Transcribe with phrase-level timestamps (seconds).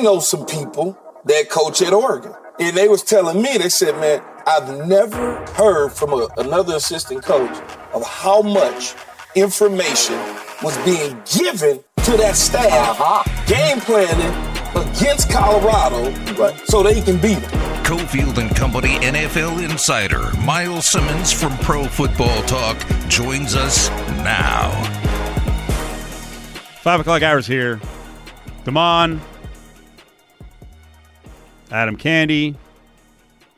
[0.00, 2.32] they know some people that coach at Oregon.
[2.58, 7.22] And they was telling me, they said, man, I've never heard from a, another assistant
[7.22, 7.56] coach
[7.92, 8.94] of how much
[9.34, 10.16] information
[10.62, 13.46] was being given to that staff, uh-huh.
[13.46, 14.34] game planning
[14.74, 16.10] against Colorado,
[16.40, 17.84] right, so they can beat them.
[17.84, 22.78] Cofield and Company NFL insider Myles Simmons from Pro Football Talk
[23.08, 23.90] joins us
[24.22, 24.70] now.
[26.82, 27.80] Five o'clock hours here.
[28.64, 29.20] Damon,
[31.70, 32.56] Adam Candy,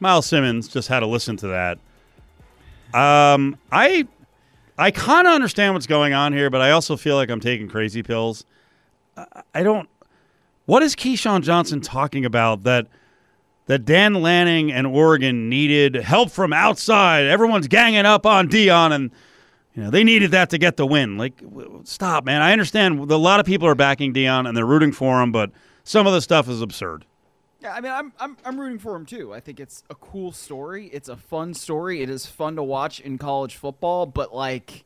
[0.01, 0.69] Myles Simmons.
[0.69, 1.79] Just had to listen to that.
[2.95, 4.07] Um, I
[4.79, 7.69] I kind of understand what's going on here, but I also feel like I'm taking
[7.69, 8.45] crazy pills.
[9.55, 9.89] I don't.
[10.67, 12.87] What is Keyshawn Johnson talking about that
[13.67, 17.27] that Dan Lanning and Oregon needed help from outside?
[17.27, 19.11] Everyone's ganging up on Deion, and
[19.75, 21.19] you know they needed that to get the win.
[21.19, 21.42] Like,
[21.84, 22.42] stop, man.
[22.42, 25.51] I understand a lot of people are backing Deion and they're rooting for him, but
[25.84, 27.05] some of the stuff is absurd.
[27.62, 29.33] Yeah, I mean, I'm, I'm I'm rooting for him too.
[29.33, 30.89] I think it's a cool story.
[30.92, 32.03] It's a fun story.
[32.03, 34.84] It is fun to watch in college football, but like,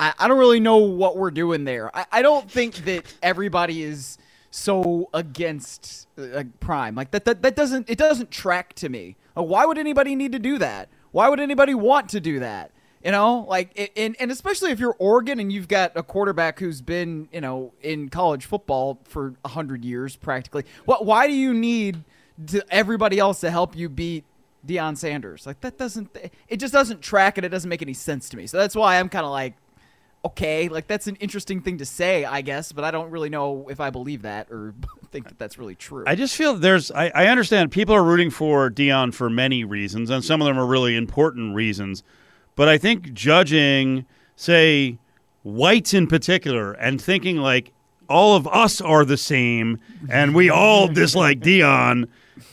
[0.00, 1.94] I, I don't really know what we're doing there.
[1.94, 4.16] I, I don't think that everybody is
[4.50, 6.94] so against uh, Prime.
[6.94, 9.16] Like that, that that doesn't it doesn't track to me.
[9.36, 10.88] Like, why would anybody need to do that?
[11.12, 12.70] Why would anybody want to do that?
[13.04, 16.80] You know, like, and, and especially if you're Oregon and you've got a quarterback who's
[16.80, 20.64] been, you know, in college football for 100 years practically.
[20.84, 22.02] What, why do you need
[22.48, 24.24] to, everybody else to help you beat
[24.66, 25.46] Deion Sanders?
[25.46, 26.16] Like, that doesn't,
[26.48, 28.48] it just doesn't track and it doesn't make any sense to me.
[28.48, 29.54] So that's why I'm kind of like,
[30.24, 33.68] okay, like, that's an interesting thing to say, I guess, but I don't really know
[33.70, 34.74] if I believe that or
[35.12, 36.02] think that that's really true.
[36.04, 40.10] I just feel there's, I, I understand people are rooting for Deion for many reasons,
[40.10, 42.02] and some of them are really important reasons.
[42.58, 44.98] But I think judging, say,
[45.44, 47.72] whites in particular, and thinking like
[48.08, 49.78] all of us are the same
[50.10, 52.08] and we all dislike Deion.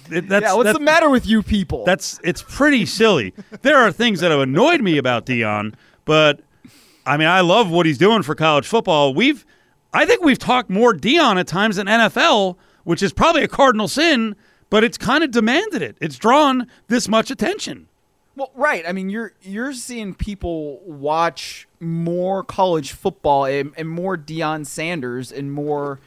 [0.08, 1.86] That's, yeah, what's the matter with you people?
[1.86, 3.33] That's it's pretty silly.
[3.64, 5.73] there are things that have annoyed me about Deion,
[6.06, 6.42] but
[7.08, 9.11] I mean, I love what he's doing for college football.
[9.11, 9.44] We've,
[9.92, 13.88] I think we've talked more Deion at times than NFL, which is probably a cardinal
[13.88, 14.36] sin,
[14.70, 15.98] but it's kind of demanded it.
[15.99, 17.88] It's drawn this much attention.
[18.35, 18.83] Well, right.
[18.87, 25.31] I mean, you're you're seeing people watch more college football and, and more Deion Sanders
[25.31, 25.99] and more,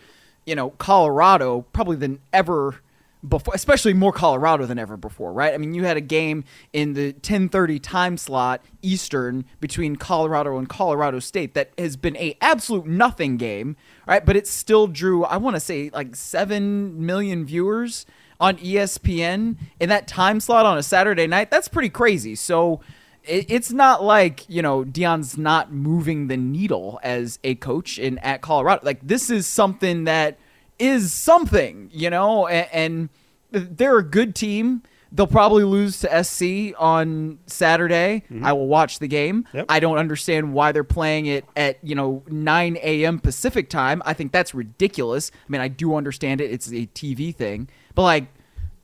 [0.45, 2.81] you know, Colorado probably than ever
[3.27, 5.55] before, especially more Colorado than ever before, right?
[5.55, 10.69] I mean, you had a game in the 10:30 time slot Eastern between Colorado and
[10.69, 14.25] Colorado State that has been a absolute nothing game, right?
[14.25, 18.05] But it still drew, I want to say, like seven million viewers
[18.41, 22.35] on ESPN in that time slot on a Saturday night, that's pretty crazy.
[22.35, 22.81] So
[23.25, 28.41] it's not like you know Deion's not moving the needle as a coach in at
[28.41, 28.81] Colorado.
[28.85, 30.39] Like this is something that
[30.79, 33.11] is something, you know, and,
[33.53, 34.83] and they're a good team.
[35.11, 38.25] They'll probably lose to SC on Saturday.
[38.31, 38.45] Mm-hmm.
[38.45, 39.47] I will watch the game.
[39.55, 39.67] Yep.
[39.69, 43.19] I don't understand why they're playing it at you know 9 a.m.
[43.19, 44.03] Pacific time.
[44.05, 45.31] I think that's ridiculous.
[45.35, 48.27] I mean, I do understand it; it's a TV thing, but like,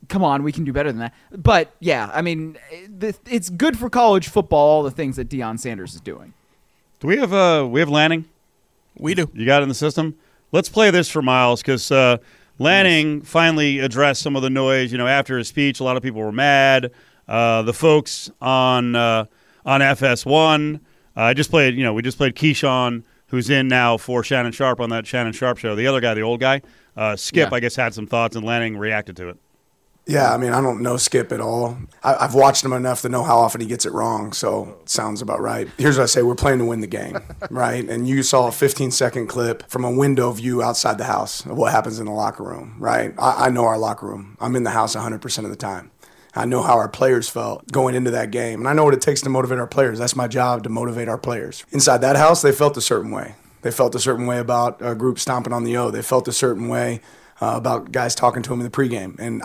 [0.08, 1.14] come on, we can do better than that.
[1.30, 2.58] But yeah, I mean,
[3.30, 4.58] it's good for college football.
[4.58, 6.34] All the things that Deion Sanders is doing.
[6.98, 8.24] Do we have uh we have Lanning?
[8.98, 9.30] We do.
[9.32, 10.16] You got it in the system.
[10.50, 12.16] Let's play this for Myles because uh,
[12.58, 13.28] Lanning nice.
[13.28, 14.90] finally addressed some of the noise.
[14.90, 16.90] You know, after his speech, a lot of people were mad.
[17.28, 19.26] Uh, the folks on uh,
[19.64, 20.74] on FS1.
[20.74, 21.76] Uh, I just played.
[21.76, 25.32] You know, we just played Keyshawn, who's in now for Shannon Sharpe on that Shannon
[25.32, 25.76] Sharpe show.
[25.76, 26.62] The other guy, the old guy.
[26.96, 27.56] Uh, Skip, yeah.
[27.56, 29.36] I guess, had some thoughts, and Lanning reacted to it.
[30.06, 31.78] Yeah, I mean, I don't know Skip at all.
[32.02, 34.90] I, have watched him enough to know how often he gets it wrong, so it
[34.90, 35.66] sounds about right.
[35.78, 37.18] Here's what I say we're playing to win the game,
[37.50, 37.88] right?
[37.88, 41.56] And you saw a 15 second clip from a window view outside the house of
[41.56, 43.14] what happens in the locker room, right?
[43.18, 44.36] I, I know our locker room.
[44.40, 45.90] I'm in the house 100% of the time.
[46.36, 49.00] I know how our players felt going into that game, and I know what it
[49.00, 50.00] takes to motivate our players.
[50.00, 51.64] That's my job to motivate our players.
[51.70, 53.36] Inside that house, they felt a certain way.
[53.64, 55.90] They felt a certain way about a group stomping on the O.
[55.90, 57.00] They felt a certain way
[57.40, 59.18] uh, about guys talking to him in the pregame.
[59.18, 59.42] And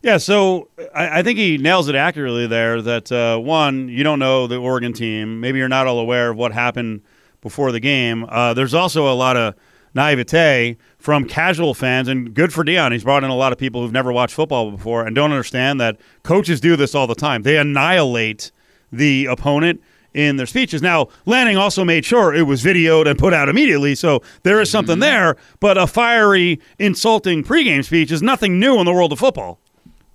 [0.00, 2.80] yeah, so I, I, think he nails it accurately there.
[2.80, 5.40] That uh, one, you don't know the Oregon team.
[5.40, 7.02] Maybe you're not all aware of what happened
[7.40, 8.26] before the game.
[8.28, 9.56] Uh, there's also a lot of
[9.92, 12.92] naivete from casual fans, and good for Deion.
[12.92, 15.80] He's brought in a lot of people who've never watched football before and don't understand
[15.80, 17.42] that coaches do this all the time.
[17.42, 18.52] They annihilate
[18.92, 19.82] the opponent
[20.16, 20.80] in their speeches.
[20.80, 24.70] Now, Lanning also made sure it was videoed and put out immediately, so there is
[24.70, 25.00] something mm-hmm.
[25.00, 25.36] there.
[25.60, 29.60] But a fiery, insulting pregame speech is nothing new in the world of football.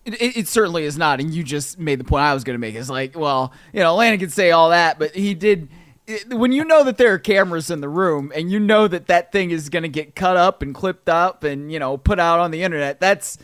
[0.04, 2.56] It, it, it, certainly is not, and you just made the point I was going
[2.56, 2.74] to make.
[2.74, 5.70] It's like, well, you know, Lanning could say all that, but he did.
[6.08, 9.06] it- when you know that there are cameras in the room and you know that
[9.06, 12.20] that thing is going to get cut up and clipped up and you know put
[12.20, 13.38] out on the internet that's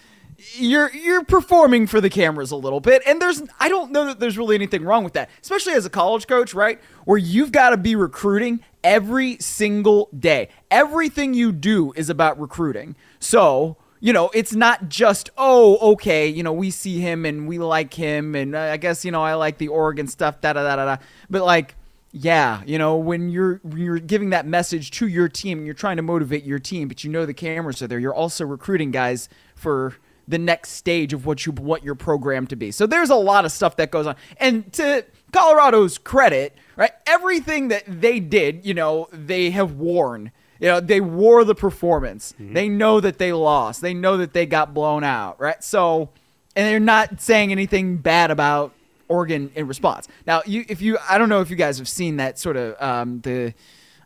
[0.55, 4.19] you're you're performing for the cameras a little bit and there's I don't know that
[4.19, 6.79] there's really anything wrong with that especially as a college coach right?
[7.05, 10.49] Where you've got to be recruiting every single day.
[10.69, 12.95] Everything you do is about recruiting.
[13.19, 17.57] So you know, it's not just, oh, okay, you know, we see him and we
[17.57, 20.63] like him, and uh, I guess, you know, I like the Oregon stuff, da da
[20.63, 20.97] da da.
[21.29, 21.75] But like,
[22.11, 25.73] yeah, you know, when you're when you're giving that message to your team and you're
[25.73, 28.91] trying to motivate your team, but you know the cameras are there, you're also recruiting
[28.91, 29.95] guys for
[30.27, 32.71] the next stage of what you want your program to be.
[32.71, 34.15] So there's a lot of stuff that goes on.
[34.37, 40.31] And to Colorado's credit, right, everything that they did, you know, they have worn.
[40.59, 42.33] You know, they wore the performance.
[42.39, 43.81] They know that they lost.
[43.81, 45.63] They know that they got blown out, right?
[45.63, 46.09] So,
[46.55, 48.73] and they're not saying anything bad about
[49.07, 50.07] Oregon in response.
[50.25, 52.75] Now, you, if you, I don't know if you guys have seen that sort of
[52.81, 53.53] um, the,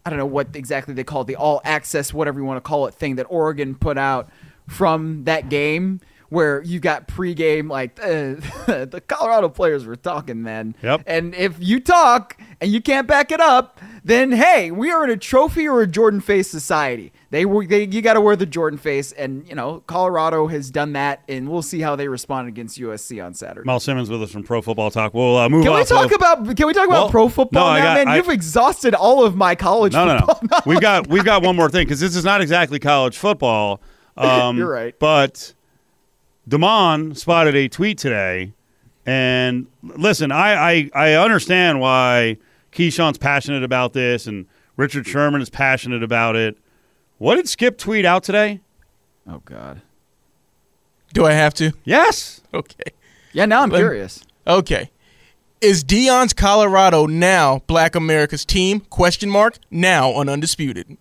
[0.06, 2.68] I don't know what exactly they call it, the all access, whatever you want to
[2.68, 4.30] call it, thing that Oregon put out
[4.68, 6.02] from that game.
[6.32, 8.06] Where you got pregame, like uh,
[8.86, 10.78] the Colorado players were talking then.
[10.82, 11.04] Yep.
[11.06, 15.10] And if you talk and you can't back it up, then hey, we are in
[15.10, 17.12] a trophy or a Jordan face society.
[17.32, 20.72] They were they you got to wear the Jordan face, and you know Colorado has
[20.72, 23.66] done that, and we'll see how they respond against USC on Saturday.
[23.66, 25.14] Myles Simmons with us from Pro Football Talk.
[25.14, 27.74] We'll uh, move Can we talk of- about Can we talk Well, about pro football
[27.74, 28.08] no, now, got- man?
[28.08, 30.40] I- You've exhausted all of my college No, no, football.
[30.50, 30.60] no.
[30.66, 33.82] we've got we've got one more thing because this is not exactly college football.
[34.18, 34.94] Um, You're right.
[35.00, 35.54] But
[36.48, 38.54] Damon spotted a tweet today,
[39.06, 42.38] and listen, I, I I understand why
[42.72, 44.48] Keyshawn's passionate about this, and
[44.78, 46.58] Richard Sherman is passionate about it.
[47.18, 48.62] What did Skip tweet out today?
[49.28, 49.82] Oh God.
[51.14, 51.72] Do I have to?
[51.84, 52.42] Yes.
[52.54, 52.92] Okay.
[53.34, 54.24] Yeah, now I'm Let- curious.
[54.48, 54.90] Okay.
[55.62, 58.80] Is Deion's Colorado now Black America's team?
[58.80, 59.58] Question mark.
[59.70, 60.98] Now on Undisputed.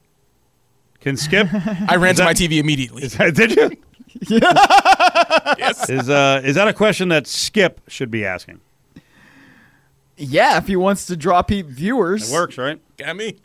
[1.00, 1.48] Can Skip?
[1.88, 3.08] I ran to my TV immediately.
[3.08, 3.70] did you?
[4.28, 5.88] yes.
[5.90, 8.60] Is uh is that a question that Skip should be asking?
[10.16, 12.80] Yeah, if he wants to draw peep viewers, It works, right?
[12.98, 13.36] Got me.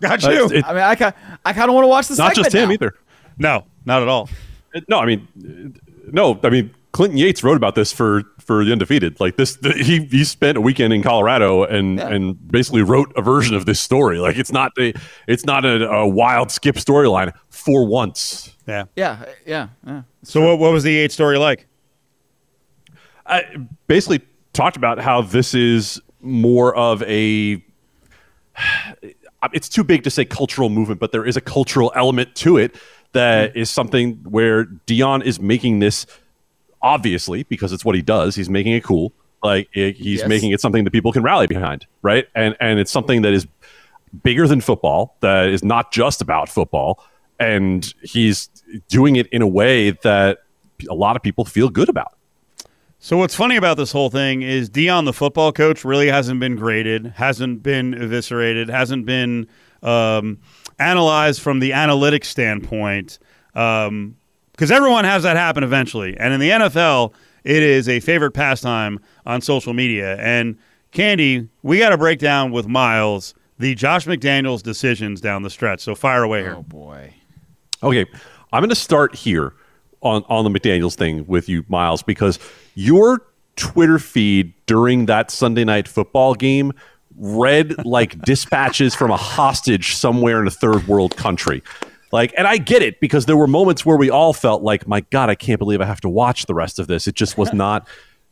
[0.00, 0.36] Got Uh, you.
[0.46, 1.14] it's- it- I mean, I kind
[1.44, 2.72] I kind of want to watch the not just him now.
[2.74, 2.94] either.
[3.38, 4.28] no, not at all.
[4.74, 8.64] Uh, No, I mean, uh, no, I mean Clinton Yates wrote about this for for
[8.64, 9.20] the undefeated.
[9.20, 12.08] Like this, the, he he spent a weekend in Colorado and Yeah.
[12.08, 14.18] and basically wrote a version of this story.
[14.18, 14.94] Like it's not a
[15.28, 18.56] it's not a, a wild skip storyline for once.
[18.66, 18.84] Yeah.
[18.96, 20.02] Yeah, yeah, yeah.
[20.22, 21.66] So what, what was the eight story like?
[23.26, 23.44] I
[23.88, 24.22] basically
[24.54, 27.62] talked about how this is more of a
[29.52, 32.74] it's too big to say cultural movement, but there is a cultural element to it
[33.12, 33.58] that hmm.
[33.58, 36.06] is something where Deion is making this
[36.86, 38.34] obviously because it's what he does.
[38.36, 39.12] He's making it cool.
[39.42, 40.28] Like it, he's Yes.
[40.28, 42.26] making it something that people can rally behind, right?
[42.34, 43.46] And and it's something that is
[44.22, 45.16] bigger than football.
[45.20, 47.02] That is not just about football,
[47.38, 48.48] and he's
[48.88, 50.38] doing it in a way that
[50.90, 52.12] a lot of people feel good about.
[52.98, 56.56] So what's funny about this whole thing is Deion, the football coach, really hasn't been
[56.56, 59.46] graded, hasn't been eviscerated, hasn't been
[59.82, 60.38] um,
[60.78, 63.18] analyzed from the analytics standpoint,
[64.56, 66.16] because everyone has that happen eventually.
[66.18, 67.12] And in the NFL,
[67.44, 70.16] it is a favorite pastime on social media.
[70.16, 70.56] And
[70.90, 75.80] Candy, we got to break down with Myles the Josh McDaniels decisions down the stretch.
[75.80, 76.56] So fire away here.
[76.56, 77.14] Oh boy.
[77.82, 78.06] Okay,
[78.52, 79.52] I'm going to start here
[80.00, 82.38] on on the McDaniel's thing with you, Myles, because
[82.74, 83.22] your
[83.56, 86.72] Twitter feed during that Sunday night football game
[87.18, 91.62] read like dispatches from a hostage somewhere in a third world country.
[92.16, 95.02] Like, and I get it because there were moments where we all felt like, my
[95.10, 97.06] God, I can't believe I have to watch the rest of this.
[97.06, 97.86] It just was not.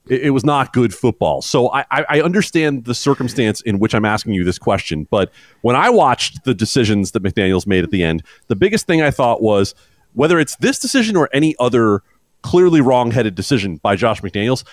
[0.08, 1.42] It it was not good football.
[1.42, 5.06] So I, I I understand the circumstance in which I'm asking you this question.
[5.10, 9.02] But when I watched the decisions that McDaniels made at the end, the biggest thing
[9.02, 9.74] I thought was
[10.14, 12.00] whether it's this decision or any other
[12.40, 14.64] clearly wrong-headed decision by Josh McDaniels,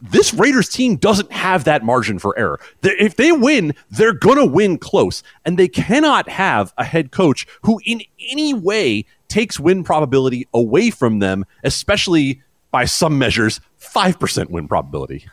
[0.00, 2.60] this Raiders team doesn't have that margin for error.
[2.82, 5.22] If they win, they're going to win close.
[5.44, 10.90] And they cannot have a head coach who, in any way, takes win probability away
[10.90, 15.26] from them, especially by some measures, 5% win probability.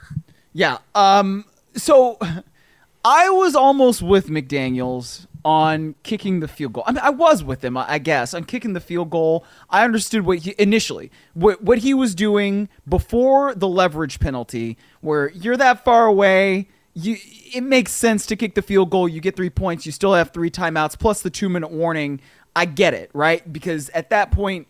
[0.53, 0.77] Yeah.
[0.95, 1.45] Um.
[1.75, 2.17] So,
[3.05, 6.83] I was almost with McDaniel's on kicking the field goal.
[6.85, 9.45] I mean, I was with him, I guess, on kicking the field goal.
[9.69, 15.29] I understood what he initially what what he was doing before the leverage penalty, where
[15.31, 16.67] you're that far away.
[16.93, 17.15] You,
[17.53, 19.07] it makes sense to kick the field goal.
[19.07, 19.85] You get three points.
[19.85, 22.19] You still have three timeouts plus the two minute warning.
[22.53, 23.51] I get it, right?
[23.51, 24.67] Because at that point,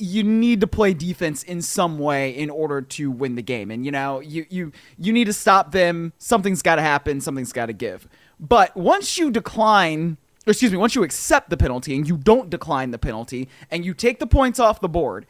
[0.00, 3.84] you need to play defense in some way in order to win the game and
[3.84, 7.66] you know you you you need to stop them something's got to happen something's got
[7.66, 8.08] to give
[8.40, 10.16] But once you decline,
[10.46, 13.92] excuse me, once you accept the penalty and you don't decline the penalty and you
[13.92, 15.26] take the points off the board,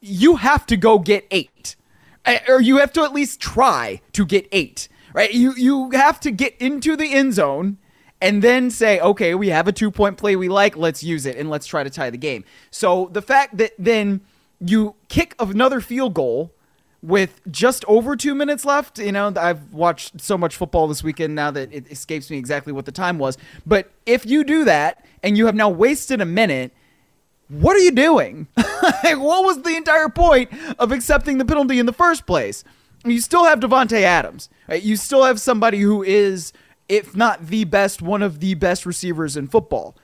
[0.00, 1.74] you have to go get eight.
[2.48, 4.88] Or you have to at least try to get eight.
[5.12, 5.34] Right?
[5.34, 7.78] You you have to get into the end zone
[8.20, 11.36] and then say, okay, we have a two point play we like, let's use it
[11.36, 12.44] and let's try to tie the game.
[12.70, 14.20] So the fact that then
[14.60, 16.54] you kick another field goal
[17.02, 21.34] with just over two minutes left, you know, I've watched so much football this weekend
[21.34, 23.36] now that it escapes me exactly what the time was.
[23.66, 26.72] But if you do that and you have now wasted a minute,
[27.48, 28.46] what are you doing?
[28.56, 32.62] like, what was the entire point of accepting the penalty in the first place?
[33.04, 34.48] You still have Davante Adams.
[34.68, 34.82] Right?
[34.82, 36.52] You still have somebody who is,
[36.88, 39.96] if not the best, one of the best receivers in football.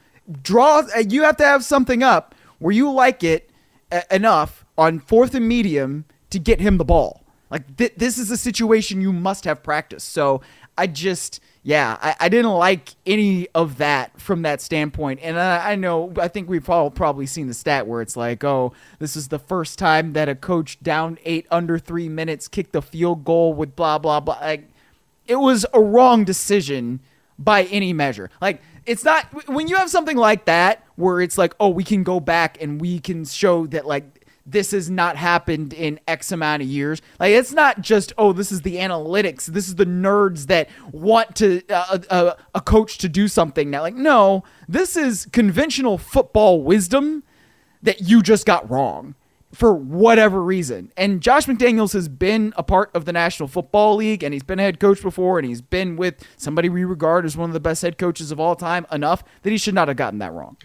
[0.42, 0.82] Draw.
[0.96, 3.50] uh, You have to have something up where you like it
[3.92, 7.22] uh, enough on fourth and medium to get him the ball.
[7.50, 10.04] Like th- this is a situation you must have practice.
[10.04, 10.42] So
[10.76, 15.20] I just, yeah, I, I didn't like any of that from that standpoint.
[15.22, 18.44] And I, I know, I think we've all probably seen the stat where it's like,
[18.44, 22.76] oh, this is the first time that a coach down eight under three minutes kicked
[22.76, 24.38] a field goal with blah blah blah.
[24.40, 24.68] Like
[25.26, 27.00] it was a wrong decision
[27.38, 28.30] by any measure.
[28.40, 32.02] Like it's not when you have something like that where it's like, oh, we can
[32.02, 34.17] go back and we can show that like
[34.50, 37.02] this has not happened in X amount of years.
[37.20, 39.46] Like it's not just oh, this is the analytics.
[39.46, 43.82] This is the nerds that want to uh, uh, a coach to do something now.
[43.82, 47.22] Like no, this is conventional football wisdom
[47.82, 49.14] that you just got wrong
[49.52, 50.92] for whatever reason.
[50.96, 54.58] And Josh McDaniels has been a part of the National Football League and he's been
[54.58, 57.60] a head coach before and he's been with somebody we regard as one of the
[57.60, 60.56] best head coaches of all time enough that he should not have gotten that wrong.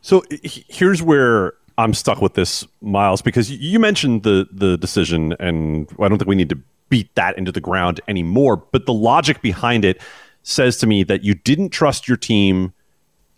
[0.00, 5.88] So here's where I'm stuck with this, Myles, because you mentioned the the decision, and
[6.00, 6.58] I don't think we need to
[6.88, 8.56] beat that into the ground anymore.
[8.56, 10.00] But the logic behind it
[10.42, 12.72] says to me that you didn't trust your team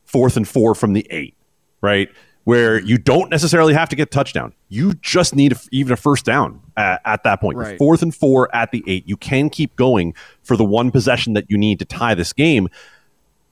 [0.05, 1.35] fourth and four from the eight,
[1.83, 2.09] right?
[2.45, 4.55] Where you don't necessarily have to get a touchdown.
[4.71, 7.59] You just need a, even a first down at, at that point.
[7.59, 7.79] Right.
[7.79, 9.07] Fourth and four at the eight.
[9.07, 12.69] You can keep going for the one possession that you need to tie this game.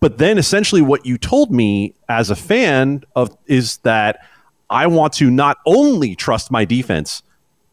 [0.00, 4.20] But then essentially what you told me as a fan of is that
[4.70, 7.22] I want to not only trust my defense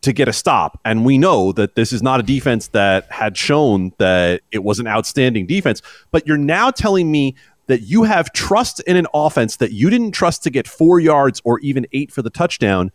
[0.02, 3.36] to get a stop, and we know that this is not a defense that had
[3.36, 7.36] shown that it was an outstanding defense, but you're now telling me
[7.68, 11.42] that you have trust in an offense that you didn't trust to get four yards
[11.44, 12.92] or even eight for the touchdown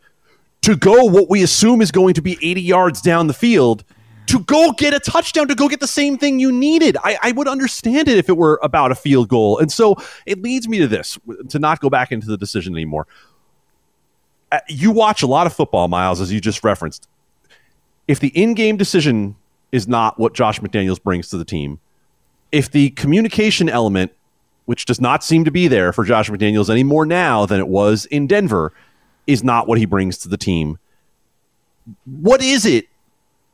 [0.61, 3.83] to go what we assume is going to be 80 yards down the field
[4.27, 6.95] to go get a touchdown to go get the same thing you needed.
[7.03, 9.57] I, I would understand it if it were about a field goal.
[9.57, 13.07] And so it leads me to this to not go back into the decision anymore.
[14.51, 17.07] Uh, You watch a lot of football, Myles, as you just referenced.
[18.07, 19.35] If the in game decision
[19.71, 21.79] is not what Josh McDaniels brings to the team,
[22.51, 24.11] if the communication element,
[24.65, 27.67] which does not seem to be there for Josh McDaniels any more now than it
[27.67, 28.73] was in Denver,
[29.27, 30.77] is not what he brings to the team,
[32.05, 32.87] what is it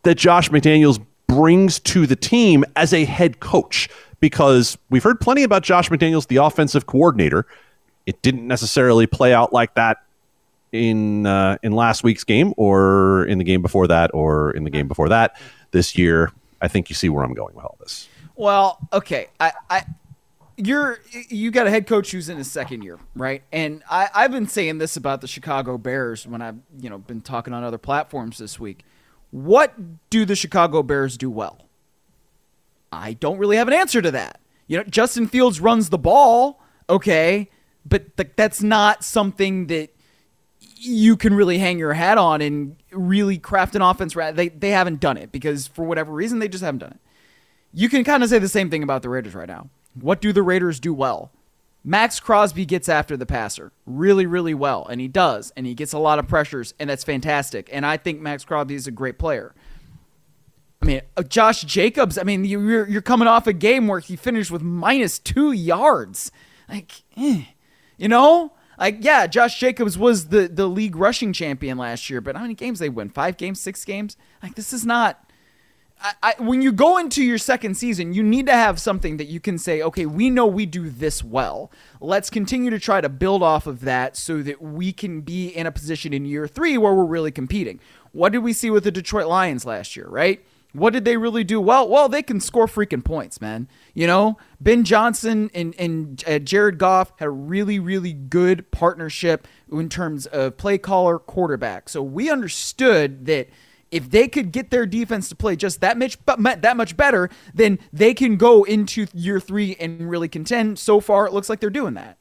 [0.03, 3.89] that Josh McDaniels brings to the team as a head coach?
[4.19, 7.45] Because we've heard plenty about Josh McDaniels, the offensive coordinator.
[8.07, 9.97] It didn't necessarily play out like that
[10.77, 14.69] in uh, in last week's game, or in the game before that, or in the
[14.69, 15.39] game before that
[15.71, 16.31] this year.
[16.61, 18.07] I think you see where I'm going with all this.
[18.35, 19.85] Well, okay, I, I,
[20.57, 23.43] you're you got a head coach who's in his second year, right?
[23.51, 27.21] And I, I've been saying this about the Chicago Bears when I've you know been
[27.21, 28.83] talking on other platforms this week.
[29.31, 31.67] What do the Chicago Bears do well?
[32.91, 34.39] I don't really have an answer to that.
[34.67, 37.49] You know, Justin Fields runs the ball, okay,
[37.85, 39.89] but th- that's not something that
[40.79, 44.13] you can really hang your hat on and really craft an offense.
[44.13, 46.99] They they haven't done it because for whatever reason they just haven't done it.
[47.73, 49.69] You can kind of say the same thing about the Raiders right now.
[49.99, 51.31] What do the Raiders do well?
[51.83, 55.93] Maxx Crosby gets after the passer really, really well, and he does, and he gets
[55.93, 57.69] a lot of pressures, and that's fantastic.
[57.71, 59.53] And I think Maxx Crosby is a great player.
[60.81, 62.17] I mean, uh, Josh Jacobs.
[62.17, 65.51] I mean, you- you're you're coming off a game where he finished with minus two
[65.51, 66.31] yards.
[66.69, 67.43] Like, eh,
[67.97, 72.35] you know, like yeah, Josh Jacobs was the the league rushing champion last year, but
[72.35, 73.09] how many games they win?
[73.09, 74.17] Five games, six games?
[74.41, 75.23] Like, this is not.
[75.99, 79.25] I, I, when you go into your second season, you need to have something that
[79.25, 81.71] you can say, okay, we know we do this well.
[81.99, 85.65] Let's continue to try to build off of that so that we can be in
[85.65, 87.79] a position in year three where we're really competing.
[88.11, 90.45] What did we see with the Detroit Lions last year, right?
[90.77, 91.89] What did they really do well?
[91.89, 93.67] Well, they can score freaking points, man.
[93.93, 99.47] You know, Ben Johnson and, and uh, Jared Goff had a really, really good partnership
[99.71, 101.89] in terms of play caller quarterback.
[101.89, 103.49] So we understood that
[103.89, 107.79] If they could get their defense to play just that much, that much better, then
[107.93, 110.77] they can go into year three and really contend.
[110.77, 112.17] So far, it looks like they're doing that.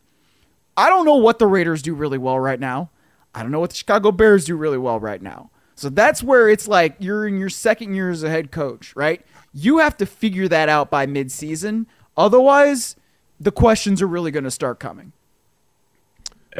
[0.77, 2.91] I don't know what the Raiders do really well right now.
[3.35, 5.51] I don't know what the Chicago Bears do really well right now.
[5.77, 9.25] So that's where it's like you're in your second year as a head coach, right?
[9.53, 11.87] You have to figure that out by midseason.
[12.17, 12.97] Otherwise,
[13.39, 15.13] the questions are really going to start coming.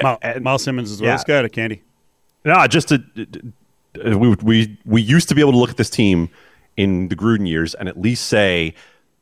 [0.03, 1.19] Myles, Myles Simmons is yeah.
[1.27, 1.83] good at Candy.
[2.45, 3.03] No, just to,
[4.05, 6.29] we, we we used to be able to look at this team
[6.77, 8.75] in the Gruden years and at least say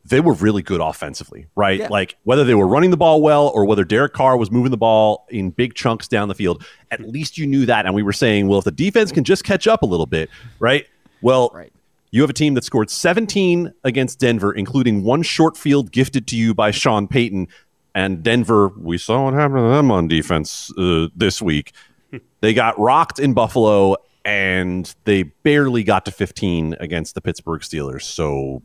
[0.07, 1.79] they were really good offensively, right?
[1.79, 1.87] Yeah.
[1.89, 4.77] Like whether they were running the ball well or whether Derek Carr was moving the
[4.77, 7.85] ball in big chunks down the field, at least you knew that.
[7.85, 10.29] And we were saying, well, if the defense can just catch up a little bit,
[10.59, 10.85] right?
[11.21, 11.73] Well, right.
[12.11, 16.37] you have a team that scored 17 against Denver, including one short field gifted to
[16.37, 17.47] you by Sean Payton.
[17.95, 21.73] And Denver, we saw what happened to them on defense uh, this week.
[22.41, 28.03] they got rocked in Buffalo and they barely got to 15 against the Pittsburgh Steelers.
[28.03, 28.61] So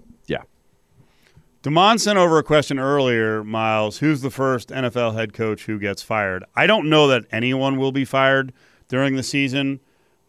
[1.63, 3.99] Damon sent over a question earlier, Myles.
[3.99, 6.43] Who's the first NFL head coach who gets fired?
[6.57, 8.55] I don't know that anyone will be fired
[8.89, 9.81] during the season,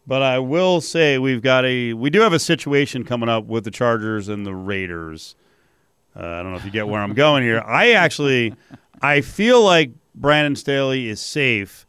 [0.06, 3.64] but I will say we've got a we do have a situation coming up with
[3.64, 5.34] the Chargers and the Raiders.
[6.14, 7.62] Uh, I don't know if you get where I'm going here.
[7.66, 8.54] I actually
[9.00, 11.86] I feel like Brandon Staley is safe,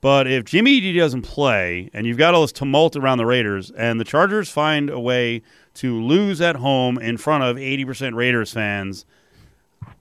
[0.00, 3.70] but if Jimmy G doesn't play and you've got all this tumult around the Raiders
[3.70, 5.42] and the Chargers find a way
[5.74, 9.04] to lose at home in front of 80% Raiders fans.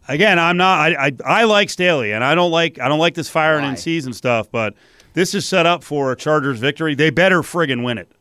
[0.07, 0.79] Again, I'm not.
[0.79, 3.77] I, I, I like Staley, and I don't like I don't like this firing in
[3.77, 4.49] season stuff.
[4.51, 4.73] But
[5.13, 6.95] this is set up for a Chargers victory.
[6.95, 8.11] They better friggin' win it.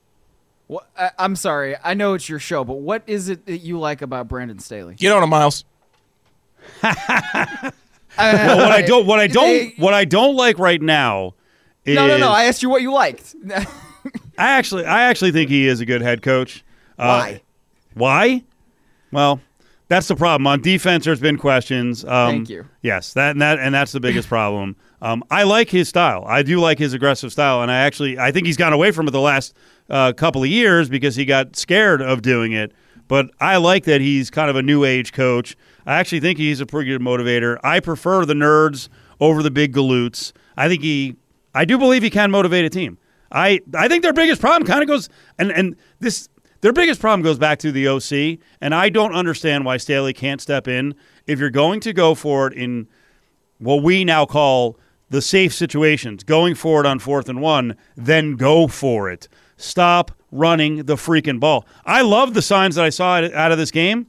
[0.68, 1.76] Well, I, I'm sorry.
[1.82, 4.96] I know it's your show, but what is it that you like about Brandon Staley?
[4.96, 5.64] Get on him, Myles.
[6.82, 7.72] well,
[8.18, 11.34] what I don't what I don't what I don't like right now.
[11.94, 12.30] No, no, no.
[12.30, 13.34] I asked you what you liked.
[13.50, 13.66] I
[14.38, 16.64] actually I actually think he is a good head coach.
[16.96, 17.32] Why?
[17.34, 17.38] Uh,
[17.94, 18.44] why?
[19.10, 19.40] Well,
[19.88, 20.46] that's the problem.
[20.46, 22.04] On defense, there's been questions.
[22.04, 22.66] Um, Thank you.
[22.82, 24.76] Yes, that and that and that's the biggest problem.
[25.00, 26.24] Um, I like his style.
[26.26, 29.08] I do like his aggressive style, and I actually I think he's gone away from
[29.08, 29.54] it the last
[29.88, 32.72] uh, couple of years because he got scared of doing it.
[33.08, 35.56] But I like that he's kind of a new age coach.
[35.86, 37.58] I actually think he's a pretty good motivator.
[37.64, 40.32] I prefer the nerds over the big galoots.
[40.58, 41.16] I think he,
[41.58, 42.98] I do believe he can motivate a team.
[43.32, 45.08] I I think their biggest problem kind of goes
[45.40, 46.28] and and this
[46.60, 50.40] their biggest problem goes back to the OC, and I don't understand why Staley can't
[50.40, 50.94] step in.
[51.26, 52.86] If you're going to go for it in
[53.58, 54.78] what we now call
[55.10, 59.28] the safe situations, going for it on fourth and one, then go for it.
[59.56, 61.66] Stop running the freaking ball.
[61.84, 64.06] I love the signs that I saw out of this game.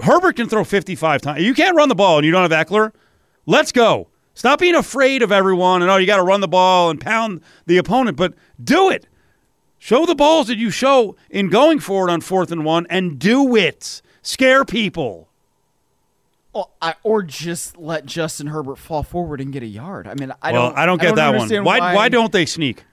[0.00, 1.42] Herbert can throw 55 times.
[1.42, 2.92] You can't run the ball and you don't have Ekeler.
[3.44, 4.08] Let's go.
[4.34, 7.40] Stop being afraid of everyone and oh, you got to run the ball and pound
[7.66, 9.06] the opponent, but do it.
[9.78, 13.56] Show the balls that you show in going forward on fourth and one and do
[13.56, 14.00] it.
[14.22, 15.28] Scare people.
[16.52, 20.06] Well, I, or just let Justin Herbert fall forward and get a yard.
[20.06, 20.78] I mean, I well, don't.
[20.78, 21.64] I don't get I don't that one.
[21.64, 22.08] Why, why, why?
[22.08, 22.84] don't they sneak?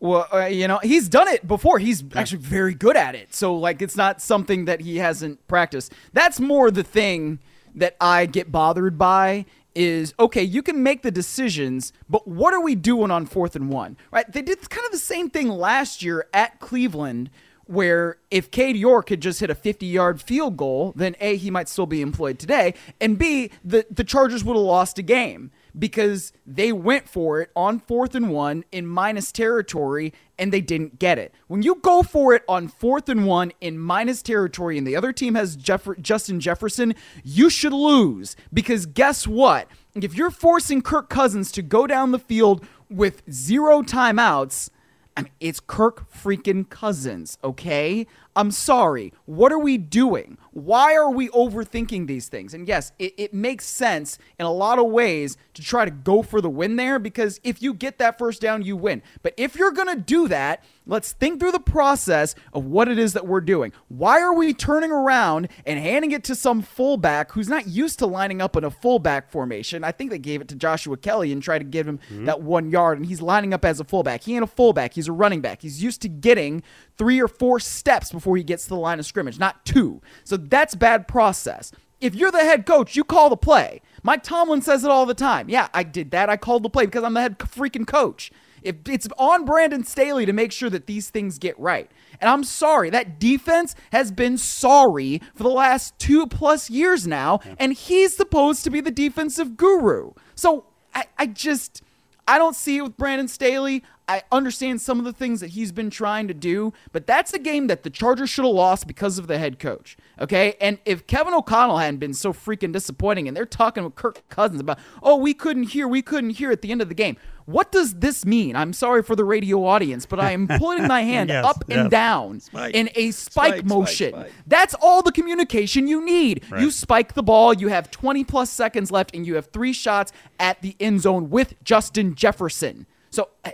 [0.00, 1.78] Well, uh, you know, he's done it before.
[1.78, 2.18] He's yeah.
[2.18, 3.34] actually very good at it.
[3.34, 5.92] So, like, it's not something that he hasn't practiced.
[6.12, 7.38] That's more the thing
[7.74, 12.60] that I get bothered by is okay, you can make the decisions, but what are
[12.60, 13.96] we doing on fourth and one?
[14.10, 14.30] Right?
[14.30, 17.30] They did kind of the same thing last year at Cleveland,
[17.66, 21.50] where if Cade York had just hit a 50 yard field goal, then A, he
[21.50, 25.50] might still be employed today, and B, the, the Chargers would have lost a game
[25.78, 30.98] because they went for it on fourth and one in minus territory and they didn't
[30.98, 31.34] get it.
[31.48, 35.12] When you go for it on fourth and one in minus territory and the other
[35.12, 39.68] team has Jeff- Justin Jefferson, you should lose because guess what?
[39.94, 44.70] If you're forcing Kirk Cousins to go down the field with zero timeouts,
[45.16, 48.06] I mean, it's Kirk freaking Cousins, okay?
[48.34, 49.12] I'm sorry.
[49.26, 50.38] What are we doing?
[50.54, 52.54] Why are we overthinking these things?
[52.54, 56.22] And yes, it, it, makes sense in a lot of ways to try to go
[56.22, 59.02] for the win there because if you get that first down, you win.
[59.22, 63.00] But if you're going to do that, let's think through the process of what it
[63.00, 63.72] is that we're doing.
[63.88, 68.06] Why are we turning around and handing it to some fullback who's not used to
[68.06, 69.82] lining up in a fullback formation?
[69.82, 72.26] I think they gave it to Joshua Kelley and tried to give him mm-hmm.
[72.26, 74.22] that one yard, and he's lining up as a fullback.
[74.22, 75.62] He ain't a fullback, he's a running back.
[75.62, 76.62] He's used to getting
[76.96, 80.00] three or four steps before he gets to the line of scrimmage, not two.
[80.22, 81.72] So that's bad process.
[82.00, 83.80] If you're the head coach, you call the play.
[84.02, 85.48] Mike Tomlin says it all the time.
[85.48, 86.28] Yeah, I did that.
[86.28, 88.30] I called the play because I'm the head freaking coach.
[88.62, 91.90] If it's on Brandon Staley to make sure that these things get right.
[92.20, 97.40] And I'm sorry, that defense has been sorry for the last two plus years now,
[97.58, 100.12] and he's supposed to be the defensive guru.
[100.34, 101.82] So I, I just
[102.26, 103.82] I don't see it with Brandon Staley.
[104.06, 107.38] I understand some of the things that he's been trying to do, but that's a
[107.38, 109.96] game that the Chargers should have lost because of the head coach.
[110.20, 110.56] Okay?
[110.60, 114.60] And if Kevin O'Connell hadn't been so freaking disappointing and they're talking with Kirk Cousins
[114.60, 117.16] about, oh, we couldn't hear, we couldn't hear at the end of the game.
[117.46, 118.56] What does this mean?
[118.56, 121.90] I'm sorry for the radio audience, but I am putting my hand Yes, up and
[121.90, 122.74] down Spike.
[122.74, 124.10] in a spike, Spike, motion.
[124.12, 124.32] spike.
[124.46, 126.42] That's all the communication you need.
[126.50, 126.62] Right.
[126.62, 130.10] You spike the ball, you have 20 plus seconds left, and you have three shots
[130.40, 132.86] at the end zone with Justin Jefferson.
[133.14, 133.50] So uh,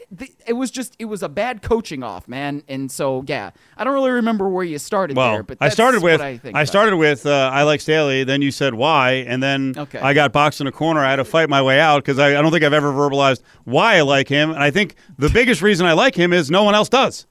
[0.46, 2.62] it was just it was a bad coaching off, man.
[2.66, 6.03] And so yeah, I don't really remember where you started Well, there, but I started
[6.03, 8.25] with what I, think I started with uh, I like Staley.
[8.25, 9.99] Then you said why, and then Okay.
[9.99, 11.01] I got boxed in a corner.
[11.01, 13.42] I had to fight my way out because I, I don't think I've ever verbalized
[13.64, 14.51] why I like him.
[14.51, 17.27] And I think the biggest reason I like him is no one else does.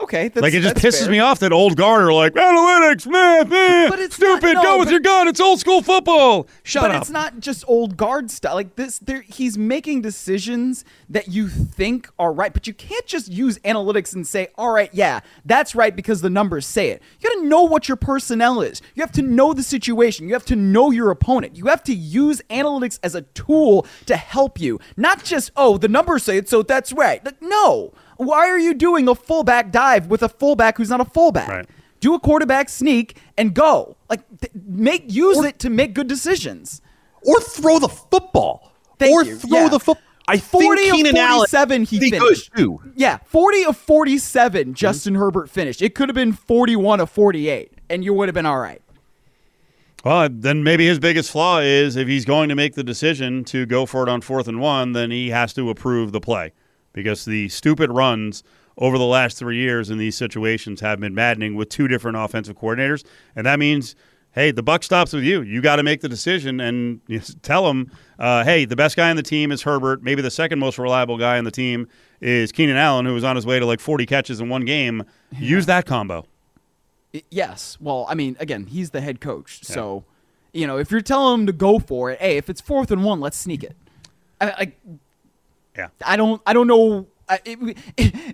[0.00, 1.10] Okay, that's, like it just pisses fair.
[1.12, 4.54] me off that old guard are like analytics, man, man, But it's not- stupid.
[4.56, 5.28] no, go with but- your gun.
[5.28, 6.48] It's old school football.
[6.64, 7.00] Shut but up.
[7.02, 8.54] it's not just old guard stuff.
[8.54, 13.30] Like this, there he's making decisions that you think are right, but you can't just
[13.30, 17.00] use analytics and say, "All right, yeah, that's right," because the numbers say it.
[17.20, 18.82] You got to know what your personnel is.
[18.96, 20.26] You have to know the situation.
[20.26, 21.56] You have to know your opponent.
[21.56, 25.88] You have to use analytics as a tool to help you, not just, "Oh, the
[25.88, 27.92] numbers say it, so that's right." Like, no.
[28.16, 31.48] Why are you doing a fullback dive with a fullback who's not a fullback?
[31.48, 31.66] Right.
[32.00, 33.96] Do a quarterback sneak and go.
[34.10, 36.80] Like th- make use it to make good decisions.
[37.26, 38.72] or throw the football.
[38.98, 39.36] Thank or you.
[39.36, 39.68] throw Yeah.
[39.68, 40.02] the football.
[40.28, 42.50] I 40 think of Keenan Allen 47 he finished.
[42.56, 42.80] too.
[42.96, 45.80] Yeah, 40 of 47 Justin Herbert finished.
[45.82, 48.80] It could have been 41 of 48 and you would have been all right.
[50.04, 53.64] Well, then maybe his biggest flaw is if he's going to make the decision to
[53.64, 56.52] go for it on fourth and one, then he has to approve the play
[56.94, 58.42] because the stupid runs
[58.78, 62.56] over the last three years in these situations have been maddening with two different offensive
[62.58, 63.04] coordinators,
[63.36, 63.94] and that means.
[64.32, 65.42] Hey, the buck stops with you.
[65.42, 67.00] You got to make the decision and
[67.42, 70.02] tell them, uh, "Hey, the best guy on the team is Herbert.
[70.02, 71.86] Maybe the second most reliable guy on the team
[72.20, 75.04] is Keenan Allen, who was on his way to like 40 catches in one game.
[75.30, 76.26] Use that combo."
[77.30, 77.78] Yes.
[77.80, 79.62] Well, I mean, again, he's the head coach.
[79.64, 80.04] So,
[80.52, 83.04] you know, if you're telling him to go for it, hey, if it's fourth and
[83.04, 83.76] one, let's sneak it.
[84.40, 84.72] I, I,
[85.76, 85.88] Yeah.
[86.04, 87.58] I don't I don't know I- it,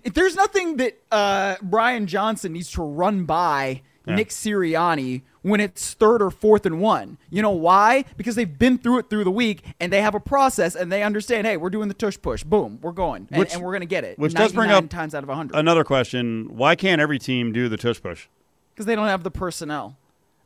[0.04, 5.94] if there's nothing that uh, Brian Johnson needs to run by Nick Sirianni when it's
[5.94, 7.16] third or fourth and one.
[7.30, 8.04] You know why?
[8.16, 11.04] Because they've been through it through the week and they have a process and they
[11.04, 11.46] understand.
[11.46, 12.42] Hey, we're doing the tush push.
[12.42, 14.18] Boom, we're going and, Which- and we're gonna get it.
[14.18, 17.68] which does bring up times out of hundred Another question: Why can't every team do
[17.68, 18.26] the tush push?
[18.74, 19.96] because they don't have the personnel.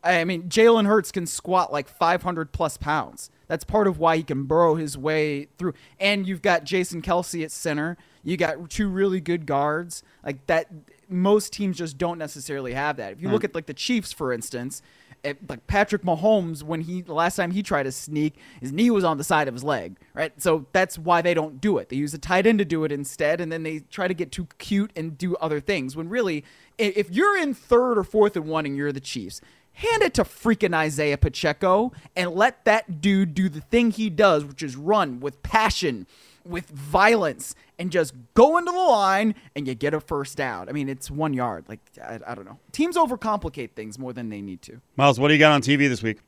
[0.03, 3.31] I mean, Jalen Hurts can squat like 500 plus pounds.
[3.47, 5.75] That's part of why he can burrow his way through.
[6.01, 7.97] And you've got Jason Kelce at center.
[8.23, 10.03] You got two really good guards.
[10.25, 10.69] Like that,
[11.09, 13.13] most teams just don't necessarily have that.
[13.13, 13.35] If you hmm.
[13.35, 14.83] look at like the Chiefs, for instance,
[15.25, 18.91] it, like Patrick Mahomes, when he the last time he tried to sneak, his knee
[18.91, 20.33] was on the side of his leg, right?
[20.41, 21.89] So that's why they don't do it.
[21.89, 24.31] They use a tight end to do it instead, and then they try to get
[24.31, 25.97] too cute and do other things.
[25.97, 26.45] When really,
[26.79, 29.41] if you're in third or fourth and one and you're the Chiefs,
[29.75, 34.45] hand it to freaking Isaiah Pacheco and let that dude do the thing he does,
[34.45, 36.07] which is run with passion,
[36.45, 40.69] with violence, and just go into the line and you get a first down.
[40.69, 41.65] I mean, it's one yard.
[41.69, 42.59] Like I, I don't know.
[42.73, 44.81] Teams overcomplicate things more than they need to.
[44.97, 46.21] Myles, what do you got on TV this week?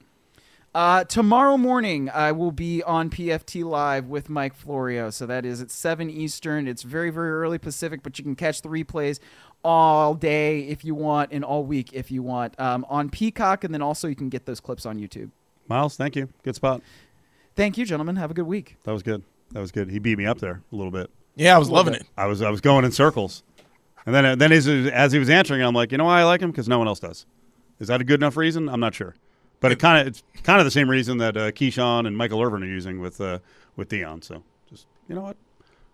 [0.77, 5.09] Uh, tomorrow morning, I will be on PFT Live with Mike Florio.
[5.09, 6.69] So that is at 7 Eastern.
[6.69, 9.19] It's very, very early Pacific, but you can catch the replays
[9.66, 13.64] all day if you want and all week if you want um, on Peacock.
[13.64, 15.31] And then also you can get those clips on YouTube.
[15.68, 16.29] Myles, thank you.
[16.44, 16.81] Good spot.
[17.57, 18.14] Thank you, gentlemen.
[18.16, 18.76] Have a good week.
[18.85, 19.24] That was good.
[19.52, 19.90] That was good.
[19.90, 21.11] He beat me up there a little bit.
[21.35, 22.07] Yeah, I was loving it.
[22.16, 23.42] I was I was going in circles,
[24.07, 26.40] and then then as, as he was answering, I'm like, you know why I like
[26.40, 26.50] him?
[26.50, 27.26] Because no one else does.
[27.79, 28.68] Is that a good enough reason?
[28.68, 29.14] I'm not sure,
[29.61, 32.40] but it kind of it's kind of the same reason that uh, Keyshawn and Michael
[32.42, 33.40] Irvin are using with uh,
[33.76, 34.24] with Deion.
[34.24, 35.37] So just you know what,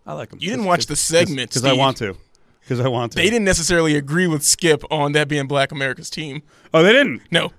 [0.07, 0.39] I like him.
[0.41, 2.17] You didn't watch the segment, because I want to.
[2.63, 3.17] Because I want to.
[3.17, 6.43] They didn't necessarily agree with Skip on that being Black America's team.
[6.73, 7.23] Oh, they didn't.
[7.31, 7.53] No.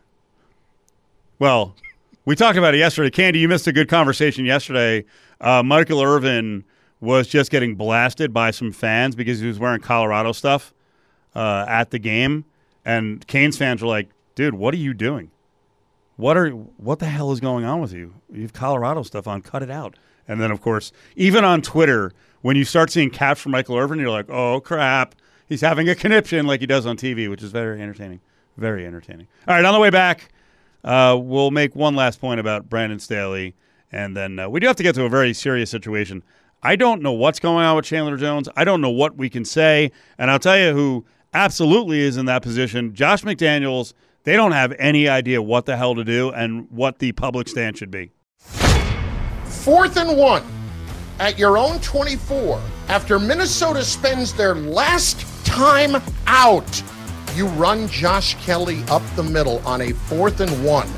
[1.39, 1.75] Well,
[2.25, 3.09] we talked about it yesterday.
[3.09, 5.05] Candy, you missed a good conversation yesterday.
[5.41, 6.63] Uh, Michael Irvin
[7.01, 10.73] was just getting blasted by some fans because he was wearing Colorado stuff
[11.35, 12.45] uh, at the game,
[12.85, 15.31] and Canes fans were like, "Dude, what are you doing?
[16.15, 18.13] What are what the hell is going on with you?
[18.31, 19.41] You have Colorado stuff on.
[19.41, 22.13] Cut it out." And then, of course, even on Twitter,
[22.43, 25.15] when you start seeing caps from Michael Irvin, you're like, "Oh crap,
[25.47, 28.19] he's having a conniption like he does on TV," which is very entertaining.
[28.57, 29.27] Very entertaining.
[29.47, 30.29] All right, on the way back.
[30.83, 33.55] Uh, we'll make one last point about Brandon Staley,
[33.91, 36.21] and then uh, we do have to get to a very serious situation.
[36.61, 38.49] I don't know what's going on with Chandler Jones.
[38.55, 42.25] I don't know what we can say, and I'll tell you who absolutely is in
[42.25, 42.93] that position.
[42.93, 43.93] Josh McDaniels.
[44.25, 47.77] They don't have any idea what the hell to do and what the public stand
[47.77, 48.11] should be.
[49.45, 50.43] Fourth and one.
[51.19, 56.83] At your own 24 after Minnesota spends their last time out.
[57.35, 60.89] You run Josh Kelley up the middle on a fourth and one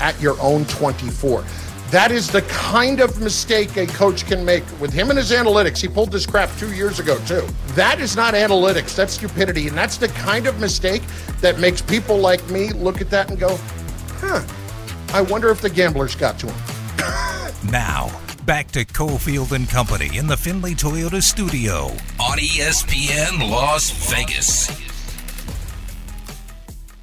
[0.00, 1.44] at your own 24.
[1.90, 5.80] That is the kind of mistake a coach can make with him and his analytics.
[5.80, 7.46] He pulled this crap two years ago, too.
[7.74, 9.68] That is not analytics, that's stupidity.
[9.68, 11.02] And that's the kind of mistake
[11.40, 13.56] that makes people like me look at that and go,
[14.18, 14.42] huh,
[15.12, 16.56] I wonder if the gamblers got to him.
[17.70, 18.10] Now,
[18.46, 21.86] back to Cofield and Company in the Findlay Toyota studio
[22.20, 24.68] on ESPN Las Vegas.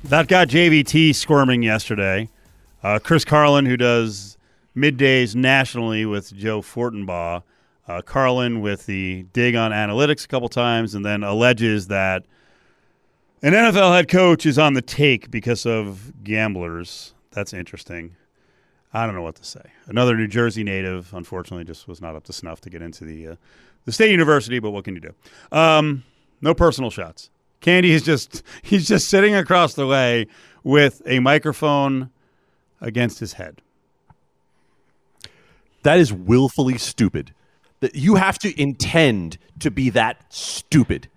[0.04, 2.30] That got JVT squirming yesterday.
[2.84, 4.38] Uh, Chris Carlin, who does
[4.76, 7.42] middays nationally with Joe Fortenbaugh,
[7.88, 12.24] uh, Carlin with the dig on analytics a couple times, and then alleges that
[13.42, 17.16] an NFL head coach is on the take because of gamblers.
[17.32, 18.16] That's interesting.
[18.94, 19.62] I don't know what to say.
[19.88, 23.28] Another New Jersey native, unfortunately, just was not up to snuff to get into the
[23.30, 23.36] uh,
[23.86, 24.60] the state university.
[24.60, 25.14] But what can you do?
[25.58, 26.04] Um,
[26.42, 27.30] no personal shots.
[27.62, 30.28] Candy is just he's just sitting across the way
[30.64, 32.10] with a microphone
[32.82, 33.62] against his head.
[35.84, 37.34] That is willfully stupid.
[37.80, 41.08] That you have to intend to be that stupid.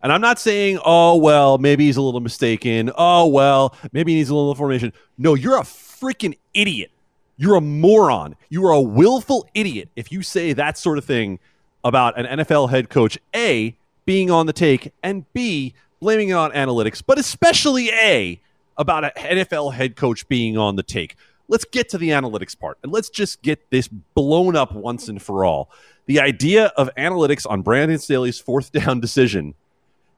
[0.00, 2.92] And I'm not saying, oh well, maybe he's a little mistaken.
[2.96, 4.92] Oh well, maybe he needs a little information.
[5.16, 6.92] No, you're a freaking idiot.
[7.40, 8.34] You're a moron.
[8.48, 11.38] You are a willful idiot if you say that sort of thing
[11.84, 16.50] about an NFL head coach, A, being on the take, and B, blaming it on
[16.50, 18.40] analytics, but especially A,
[18.76, 21.14] about an NFL head coach being on the take.
[21.46, 25.22] Let's get to the analytics part and let's just get this blown up once and
[25.22, 25.70] for all.
[26.06, 29.54] The idea of analytics on Brandon Staley's fourth down decision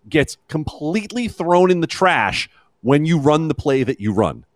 [0.09, 2.49] gets completely thrown in the trash
[2.81, 4.47] when you run the play that you run.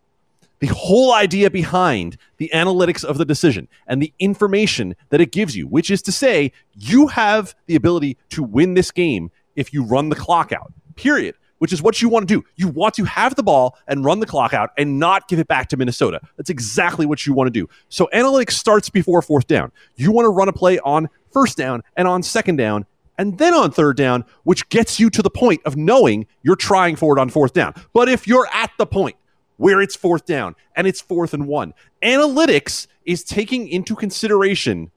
[0.60, 5.56] The whole idea behind the analytics of the decision and the information that it gives
[5.56, 9.84] you, which is to say, you have the ability to win this game if you
[9.84, 12.44] run the clock out, period, which is what you want to do.
[12.56, 15.48] You want to have the ball and run the clock out and not give it
[15.48, 16.20] back to Minnesota.
[16.36, 17.68] That's exactly what you want to do.
[17.88, 19.72] So analytics starts before fourth down.
[19.96, 22.86] You want to run a play on first down and on second down
[23.18, 26.96] and then on third down, which gets you to the point of knowing you're trying
[26.96, 27.74] for it on fourth down.
[27.92, 29.16] But if you're at the point
[29.56, 34.90] where it's fourth down and it's fourth and one, analytics is taking into consideration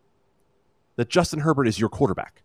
[0.96, 2.44] that Justin Herbert is your quarterback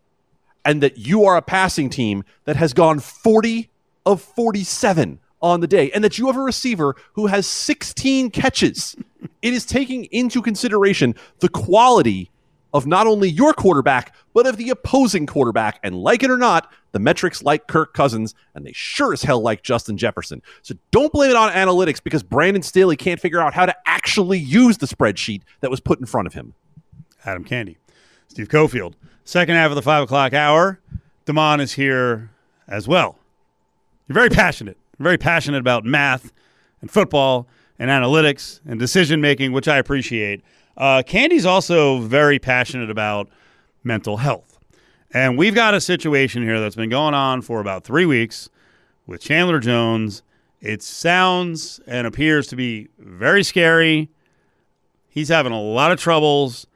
[0.65, 3.71] and that you are a passing team that has gone 40
[4.07, 8.95] of 47 on the day and that you have a receiver who has 16 catches.
[9.43, 12.31] it is taking into consideration the quality
[12.73, 15.79] of not only your quarterback, but of the opposing quarterback.
[15.83, 19.41] And like it or not, the metrics like Kirk Cousins, and they sure as hell
[19.41, 20.43] like Justin Jefferson.
[20.63, 24.39] So don't blame it on analytics because Brandon Staley can't figure out how to actually
[24.39, 26.55] use the spreadsheet that was put in front of him.
[27.25, 27.79] Adam Candy,
[28.29, 28.95] Steve Cofield.
[29.25, 30.81] Second half of the five o'clock hour,
[31.25, 32.31] Damon is here
[32.67, 33.19] as well.
[34.09, 36.33] You're very passionate, very passionate about math
[36.81, 37.47] and football
[37.79, 40.43] and analytics and decision making, which I appreciate.
[40.77, 43.29] Uh, Candy's also very passionate about
[43.85, 44.52] mental health.
[45.15, 48.49] And we've got a situation here that's been going on for about three weeks
[49.07, 50.23] with Chandler Jones.
[50.61, 54.09] It sounds and appears to be very scary.
[55.09, 56.67] He's having a lot of troubles.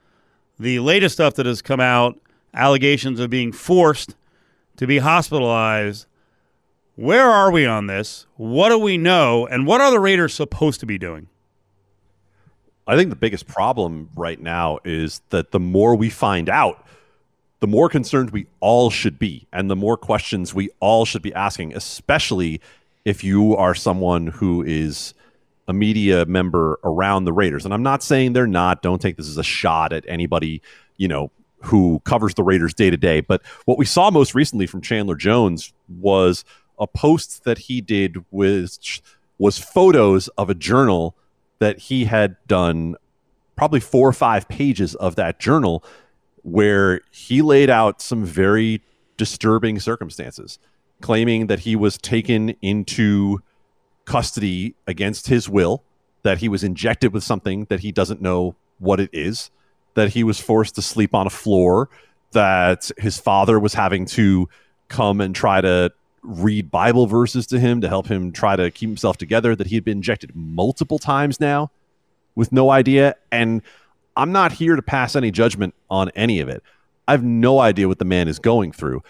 [0.59, 2.19] The latest stuff that has come out
[2.53, 4.15] allegations of being forced
[4.75, 6.05] to be hospitalized.
[6.95, 8.27] Where are we on this?
[8.35, 9.47] What do we know?
[9.47, 11.27] And what are the Raiders supposed to be doing?
[12.85, 16.87] I think the biggest problem right now is that the more we find out,
[17.59, 21.33] the more concerned we all should be, and the more questions we all should be
[21.33, 22.61] asking, especially
[23.05, 25.13] if you are someone who is
[25.67, 27.65] a media member around the Raiders.
[27.65, 30.61] And I'm not saying they're not, don't take this as a shot at anybody,
[30.97, 33.21] you know, who covers the Raiders day to day.
[33.21, 36.45] But what we saw most recently from Chandler Jones was
[36.79, 38.77] a post that he did with
[39.39, 41.15] was photos of a journal
[41.59, 42.95] that he had done
[43.55, 45.83] probably four or five pages of that journal
[46.47, 48.81] where he laid out some very
[49.17, 50.59] disturbing circumstances,
[51.01, 53.39] claiming that he was taken into
[54.05, 55.83] custody against his will,
[56.23, 59.51] that he was injected with something that he doesn't know what it is,
[59.95, 61.89] that he was forced to sleep on a floor,
[62.31, 64.47] that his father was having to
[64.87, 65.91] come and try to
[66.23, 69.75] read Bible verses to him to help him try to keep himself together, that he
[69.75, 71.71] had been injected multiple times now
[72.35, 73.15] with no idea.
[73.33, 73.61] And
[74.17, 76.63] I'm not here to pass any judgment on any of it.
[77.07, 79.03] I have no idea what the man is going through.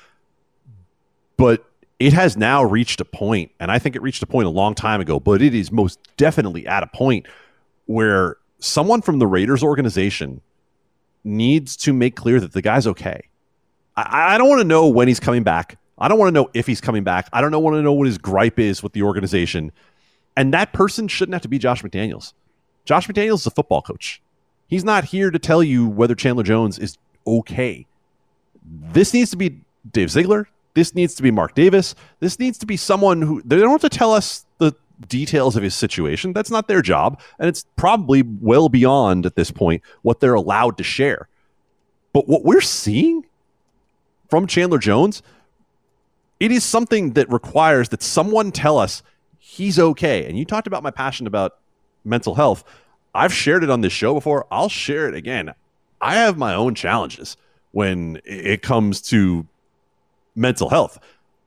[1.37, 1.65] But
[1.97, 4.75] it has now reached a point, and I think it reached a point a long
[4.75, 7.25] time ago, but it is most definitely at a point
[7.85, 10.41] where someone from the Raiders organization
[11.23, 13.21] needs to make clear that the guy's okay.
[13.95, 15.79] I, I don't want to know when he's coming back.
[15.97, 17.29] I don't want to know if he's coming back.
[17.33, 19.71] I don't want to know what his gripe is with the organization.
[20.35, 22.33] And that person shouldn't have to be Josh McDaniels.
[22.85, 24.21] Josh McDaniels is a football coach.
[24.67, 27.85] He's not here to tell you whether Chandler Jones is okay.
[28.63, 30.47] This needs to be Dave Ziegler.
[30.73, 31.95] This needs to be Mark Davis.
[32.19, 34.73] This needs to be someone who they don't have to tell us the
[35.07, 36.33] details of his situation.
[36.33, 37.19] That's not their job.
[37.39, 41.27] And it's probably well beyond at this point what they're allowed to share.
[42.13, 43.25] But what we're seeing
[44.29, 45.21] from Chandler Jones,
[46.39, 49.01] it is something that requires that someone tell us
[49.39, 50.25] he's okay.
[50.25, 51.57] And you talked about my passion about
[52.03, 52.63] mental health.
[53.17, 54.45] I've shared it on this show before.
[54.51, 55.53] I'll share it again.
[55.99, 57.35] I have my own challenges
[57.71, 59.47] when it comes to
[60.35, 60.99] mental health.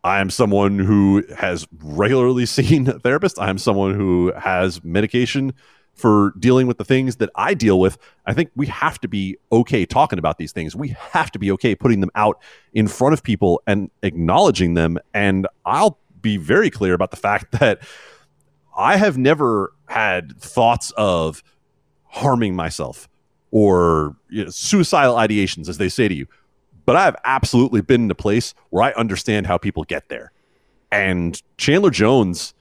[0.02, 3.38] I am someone who has regularly seen a therapist.
[3.38, 5.54] I am someone who has medication
[5.94, 7.98] for dealing with the things that I deal with.
[8.26, 10.74] I think we have to be okay talking about these things.
[10.74, 14.98] We have to be okay putting them out in front of people and acknowledging them.
[15.14, 17.80] And I'll be very clear about the fact that
[18.76, 21.44] I have never had thoughts of
[22.10, 23.08] harming myself
[23.50, 26.26] or you know, suicidal ideations, as they say to you.
[26.86, 30.32] But I have absolutely been in a place where I understand how people get there.
[30.90, 32.54] And Chandler Jones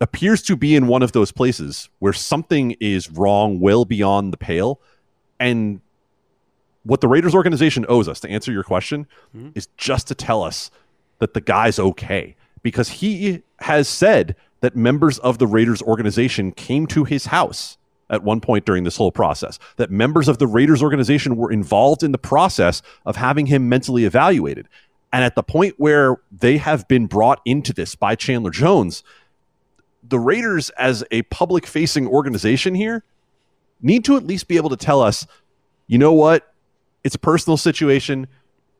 [0.00, 4.36] appears to be in one of those places where something is wrong well beyond the
[4.36, 4.80] pale.
[5.38, 5.80] And
[6.82, 9.50] what the Raiders organization owes us, to answer your question, mm-hmm.
[9.54, 10.70] is just to tell us
[11.18, 12.36] that the guy's okay.
[12.62, 17.78] Because he has said that members of the Raiders organization came to his house
[18.12, 22.02] at one point during this whole process, that members of the Raiders organization were involved
[22.02, 24.68] in the process of having him mentally evaluated.
[25.12, 29.02] And at the point where they have been brought into this by Chandler Jones,
[30.02, 33.02] the Raiders, as a public facing organization here,
[33.80, 35.26] need to at least be able to tell us,
[35.86, 36.52] you know what?
[37.02, 38.28] It's a personal situation,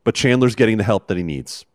[0.03, 1.65] but Chandler's getting the help that he needs.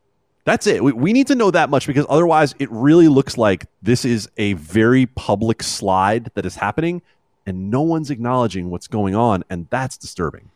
[0.44, 0.83] That's it.
[0.83, 4.31] We, we need to know that much because otherwise, it really looks like this is
[4.38, 7.03] a very public slide that is happening
[7.49, 9.43] and no one's acknowledging what's going on.
[9.49, 10.51] And that's disturbing.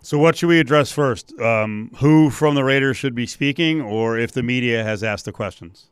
[0.00, 1.38] So, what should we address first?
[1.40, 5.32] Um, who from the Raiders should be speaking, or if the media has asked the
[5.32, 5.88] questions?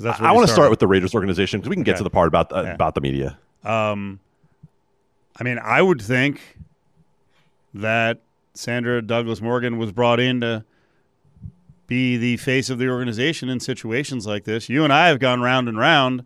[0.00, 1.92] That's I, I want to start with the Raiders organization because we can okay.
[1.92, 2.74] get to the part about the, yeah.
[2.74, 3.38] about the media.
[3.62, 4.18] Um,
[5.38, 6.58] I mean, I would think
[7.72, 8.18] that
[8.54, 10.64] Sandra Douglas Morgan was brought in to
[11.86, 14.68] be the face of the organization in situations like this.
[14.68, 16.24] You and I have gone round and round.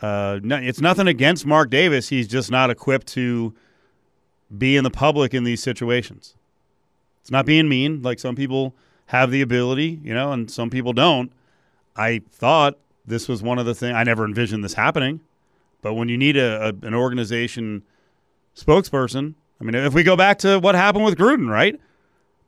[0.00, 2.08] Uh, no, it's nothing against Mark Davis.
[2.08, 3.54] He's just not equipped to
[4.56, 6.34] be in the public in these situations.
[7.20, 8.02] It's not being mean.
[8.02, 8.74] Like some people
[9.06, 11.32] have the ability, you know, and some people don't.
[11.96, 15.20] I thought this was one of the things I never envisioned this happening.
[15.82, 17.82] But when you need a, a, an organization
[18.56, 21.78] spokesperson, I mean, if we go back to what happened with Gruden, right?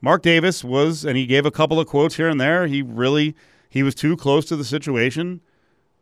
[0.01, 2.67] Mark Davis was, and he gave a couple of quotes here and there.
[2.67, 3.35] He really
[3.69, 5.41] he was too close to the situation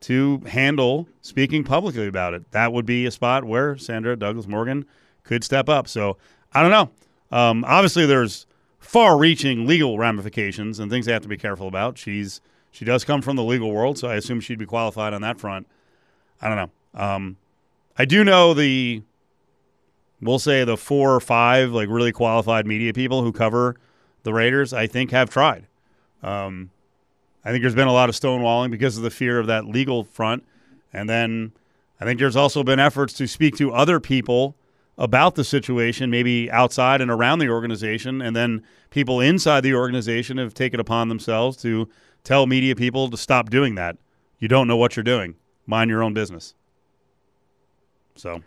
[0.01, 2.49] to handle speaking publicly about it.
[2.51, 4.85] That would be a spot where Sandra Douglas Morgan
[5.23, 5.87] could step up.
[5.87, 6.17] So
[6.53, 6.89] I don't know.
[7.37, 8.45] Um, obviously, there's
[8.79, 11.97] far-reaching legal ramifications and things they have to be careful about.
[11.97, 15.21] She's she does come from the legal world, so I assume she'd be qualified on
[15.21, 15.67] that front.
[16.41, 17.01] I don't know.
[17.01, 17.37] Um,
[17.97, 19.01] I do know the,
[20.21, 23.75] we'll say the four or five like really qualified media people who cover
[24.23, 24.71] the Raiders.
[24.71, 25.67] I think have tried.
[26.23, 26.69] Um,
[27.45, 30.03] I think there's been a lot of stonewalling because of the fear of that legal
[30.03, 30.43] front,
[30.93, 31.53] and then
[31.99, 34.55] I think there's also been efforts to speak to other people
[34.97, 40.37] about the situation, maybe outside and around the organization, and then people inside the organization
[40.37, 41.87] have taken upon themselves to
[42.23, 43.97] tell media people to stop doing that.
[44.39, 45.35] You don't know what you're doing.
[45.65, 46.53] Mind your own business.
[48.15, 48.41] So,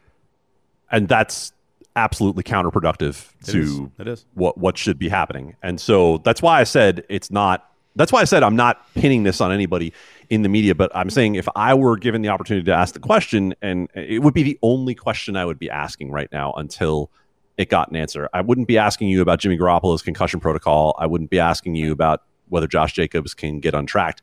[0.91, 1.53] and that's
[1.97, 3.81] absolutely counterproductive it to is.
[3.99, 4.27] It is.
[4.35, 5.57] what what should be happening.
[5.63, 9.23] And so that's why I said it's not that's why I said I'm not pinning
[9.23, 9.93] this on anybody
[10.31, 13.01] in the media, but I'm saying if I were given the opportunity to ask the
[13.01, 17.11] question, and it would be the only question I would be asking right now until
[17.59, 18.29] it got an answer.
[18.33, 20.95] I wouldn't be asking you about Jimmy Garoppolo's concussion protocol.
[20.99, 24.23] I wouldn't be asking you about whether Josh Jacobs can get untracked,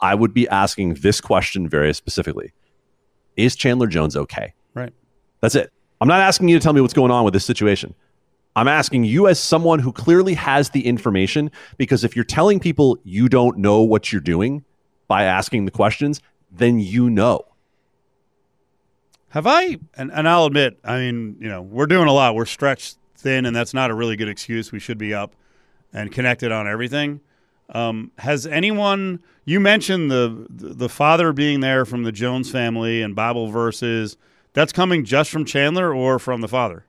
[0.00, 2.52] I would be asking this question very specifically
[3.36, 4.54] Is Chandler Jones okay?
[4.74, 4.92] Right.
[5.40, 5.70] That's it.
[6.00, 7.94] I'm not asking you to tell me what's going on with this situation.
[8.58, 12.98] I'm asking you as someone who clearly has the information because if you're telling people
[13.04, 14.64] you don't know what you're doing
[15.06, 17.44] by asking the questions, then you know.
[19.28, 22.34] Have I, and, and I'll admit, I mean, you know, we're doing a lot.
[22.34, 24.72] We're stretched thin, and that's not a really good excuse.
[24.72, 25.36] We should be up
[25.92, 27.20] and connected on everything.
[27.68, 29.22] Um, has anyone?
[29.44, 34.16] You mentioned the the father being there from the Jones family and Bible verses
[34.52, 36.87] That's coming just from Chandler or from the father?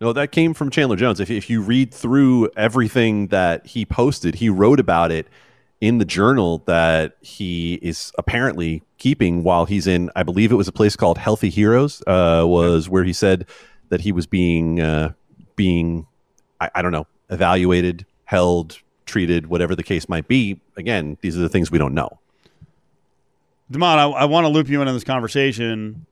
[0.00, 1.20] No, that came from Chandler Jones.
[1.20, 5.28] If, if you read through everything that he posted, he wrote about it
[5.80, 10.68] in the journal that he is apparently keeping while he's in, I believe it was
[10.68, 13.46] a place called Healthy Heroes, uh, was where he said
[13.90, 15.12] that he was being, uh,
[15.56, 16.06] being,
[16.60, 20.60] I, I don't know, evaluated, held, treated, whatever the case might be.
[20.76, 22.18] Again, these are the things we don't know.
[23.70, 26.06] Damon, I, I want to loop you in on this conversation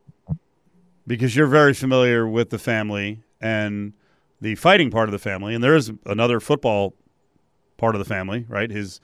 [1.06, 3.92] because you're very familiar with the family and
[4.40, 6.94] the fighting part of the family, and there is another football
[7.76, 8.70] part of the family, right?
[8.70, 9.00] His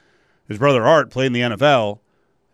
[0.46, 1.98] his brother Art played in the NFL.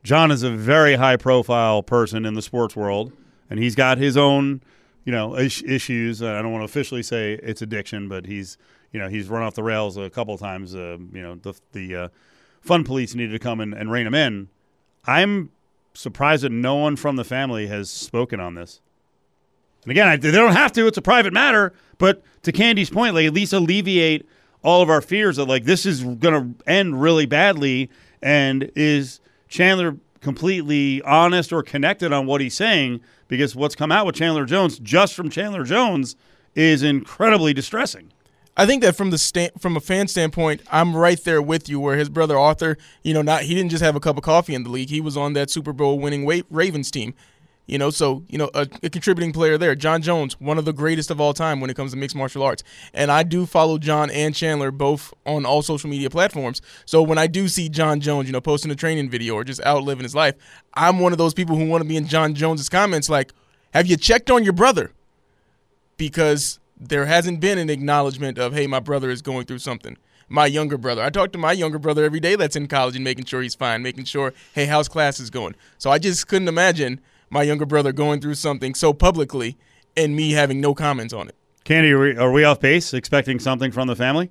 [0.03, 3.13] Jon is a very high profile person in the sports world,
[3.49, 4.61] and he's got his own,
[5.05, 6.23] you know, is- issues.
[6.23, 8.59] I don't want to officially say it's addiction, but he's,
[8.93, 10.75] you know, he's run off the rails a couple of times.
[10.75, 12.09] Uh, you know, the the uh,
[12.61, 14.49] fun police needed to come and, and rein him in.
[15.07, 15.51] I'm
[15.95, 18.81] surprised that no one from the family has spoken on this.
[19.85, 20.87] And again, I, they don't have to.
[20.87, 21.73] It's a private matter.
[21.99, 24.29] But to Candy's point, like at least alleviate
[24.63, 27.91] all of our fears that like this is going to end really badly.
[28.23, 33.01] And is Chandler completely honest or connected on what he's saying?
[33.29, 36.17] Because what's come out with Chandler Jones, just from Chandler Jones,
[36.55, 38.13] is incredibly distressing.
[38.57, 41.81] I think that from the sta- from a fan standpoint, I'm right there with you.
[41.81, 44.55] Where his brother Arthur, you know, not he didn't just have a cup of coffee
[44.55, 47.15] in the league; he was on that Super Bowl winning Ravens team.
[47.67, 49.75] You know, so you know a, a contributing player there.
[49.75, 52.43] Jon Jones, one of the greatest of all time when it comes to mixed martial
[52.43, 52.63] arts.
[52.93, 56.61] And I do follow Jon and Chandler both on all social media platforms.
[56.85, 59.63] So when I do see Jon Jones, you know, posting a training video or just
[59.63, 60.35] out living his life,
[60.75, 63.33] I'm one of those people who want to be in Jon Jones's comments like,
[63.73, 64.93] "Have you checked on your brother?"
[65.97, 69.97] Because there hasn't been an acknowledgement of, hey, my brother is going through something.
[70.29, 71.03] My younger brother.
[71.03, 73.55] I talk to my younger brother every day that's in college and making sure he's
[73.55, 75.55] fine, making sure, hey, how's classes going?
[75.79, 77.01] So I just couldn't imagine
[77.35, 79.59] my younger brother going through something so publicly
[79.97, 81.35] and me having no comments on it.
[81.65, 84.31] Candy, are we, are we off base expecting something from the family?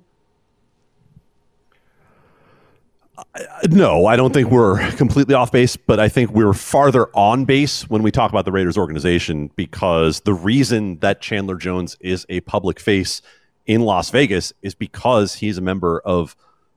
[3.68, 7.88] No, I don't think we're completely off base, but I think we're farther on base
[7.88, 12.40] when we talk about the Raiders organization because the reason that Chandler Jones is a
[12.40, 13.20] public face
[13.66, 16.34] in Las Vegas is because he's a member of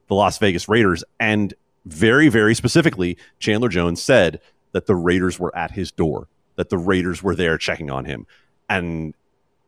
[0.08, 1.04] the Las Vegas Raiders.
[1.20, 1.54] And
[1.86, 6.78] very, very specifically, Chandler Jones said that the Raiders were at his door, that the
[6.78, 8.26] Raiders were there checking on him.
[8.70, 9.14] And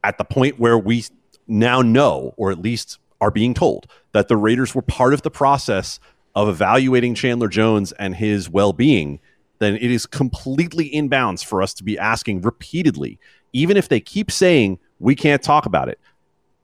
[0.03, 1.05] at the point where we
[1.47, 5.31] now know, or at least are being told, that the Raiders were part of the
[5.31, 5.99] process
[6.35, 9.19] of evaluating Chandler Jones and his well being,
[9.59, 13.19] then it is completely inbounds for us to be asking repeatedly,
[13.53, 15.99] even if they keep saying we can't talk about it.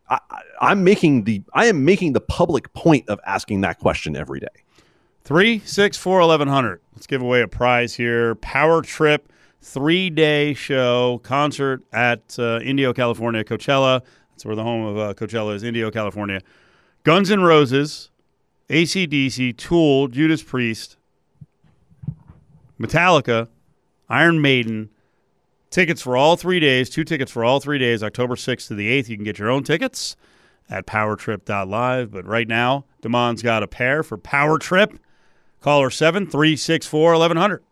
[0.10, 0.20] I,
[0.62, 4.48] I'm making the I am making the public point of asking that question every day.
[5.26, 6.82] Three, six, four, eleven hundred.
[6.94, 8.36] Let's give away a prize here.
[8.36, 14.04] Power Trip, three day show concert at uh, Indio, California, Coachella.
[14.30, 16.42] That's where the home of uh, Coachella is, Indio, California.
[17.02, 18.12] Guns N' Roses,
[18.70, 20.98] ACDC, Tool, Judas Priest,
[22.80, 23.48] Metallica,
[24.08, 24.92] Iron Maiden.
[25.72, 29.02] Tickets for all three days, two tickets for all three days, October 6th to the
[29.02, 29.10] 8th.
[29.10, 30.16] You can get your own tickets
[30.70, 32.12] at powertrip.live.
[32.12, 35.00] But right now, Damon's got a pair for Power Trip.
[35.62, 37.64] Caller 7 364 1100.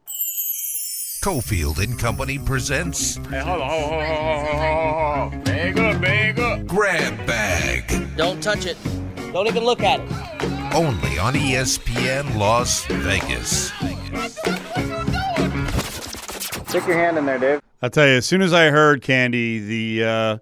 [1.23, 5.43] Cofield and Company presents Hey, hold on, hold on, hold on, hold on.
[5.43, 6.65] Bag up, bag up.
[6.67, 8.17] Grab Bag.
[8.17, 8.77] Don't touch it.
[9.31, 10.73] Don't even look at it.
[10.75, 13.71] Only on ESPN Las Vegas.
[16.67, 17.61] Stick your hand in there, Dave.
[17.81, 20.37] I'll tell you, as soon as I heard Candy, the uh,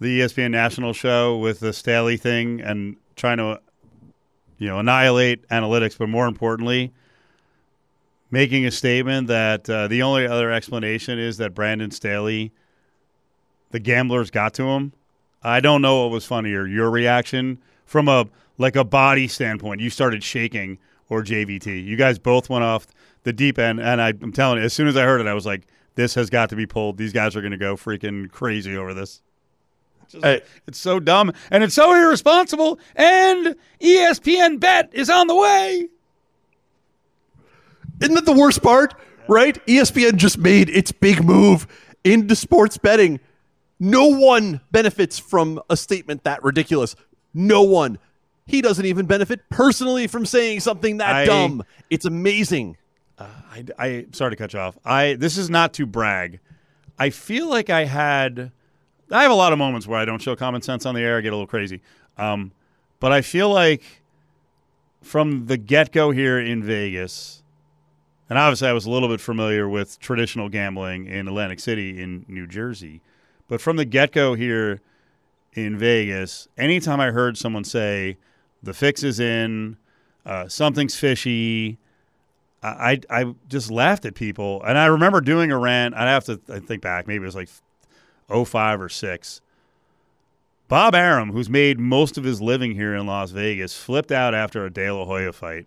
[0.00, 3.60] the ESPN national show with the Staley thing and trying to,
[4.62, 6.92] you know, annihilate analytics, but more importantly,
[8.30, 12.52] making a statement that uh, the only other explanation is that Brandon Staley,
[13.72, 14.92] the gamblers got to him.
[15.42, 19.80] I don't know what was funnier, your reaction from a like a body standpoint.
[19.80, 21.84] You started shaking, or JVT.
[21.84, 22.86] You guys both went off
[23.24, 25.34] the deep end, and I, I'm telling you, as soon as I heard it, I
[25.34, 26.98] was like, "This has got to be pulled.
[26.98, 29.22] These guys are going to go freaking crazy over this."
[30.12, 30.42] Just- Hey.
[30.66, 32.78] it's so dumb and it's so irresponsible.
[32.94, 35.88] And ESPN Bet is on the way.
[38.00, 38.94] Isn't that the worst part?
[39.28, 39.64] Right?
[39.66, 41.66] ESPN just made its big move
[42.04, 43.20] into sports betting.
[43.78, 46.94] No one benefits from a statement that ridiculous.
[47.32, 47.98] No one.
[48.46, 51.62] He doesn't even benefit personally from saying something that I- dumb.
[51.90, 52.76] It's amazing.
[53.18, 54.76] Uh, I, I sorry to cut you off.
[54.84, 56.40] I this is not to brag.
[56.98, 58.50] I feel like I had.
[59.12, 61.18] I have a lot of moments where I don't show common sense on the air.
[61.18, 61.80] I get a little crazy,
[62.18, 62.52] um,
[63.00, 63.82] but I feel like
[65.02, 67.42] from the get go here in Vegas,
[68.30, 72.24] And obviously, I was a little bit familiar with traditional gambling in Atlantic City in
[72.28, 73.02] New Jersey.
[73.46, 74.80] But from the get go here
[75.52, 78.16] in Vegas, anytime I heard someone say,
[78.62, 79.76] the fix is in,
[80.24, 81.76] uh, something's fishy,
[82.62, 84.62] I, I, just laughed at people.
[84.62, 85.94] And I remember doing a rant.
[85.94, 87.48] I'd have to I think back, maybe it was like
[88.28, 89.40] 05 or 6.
[90.68, 94.64] Bob Arum, who's made most of his living here in Las Vegas, flipped out after
[94.64, 95.66] a De La Hoya fight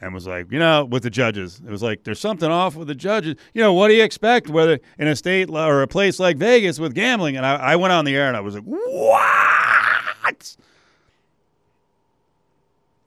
[0.00, 1.60] and was like, you know, with the judges.
[1.64, 3.36] It was like, there's something off with the judges.
[3.52, 6.80] You know, what do you expect whether in a state or a place like Vegas
[6.80, 7.36] with gambling?
[7.36, 10.56] And I, I went on the air and I was like, what?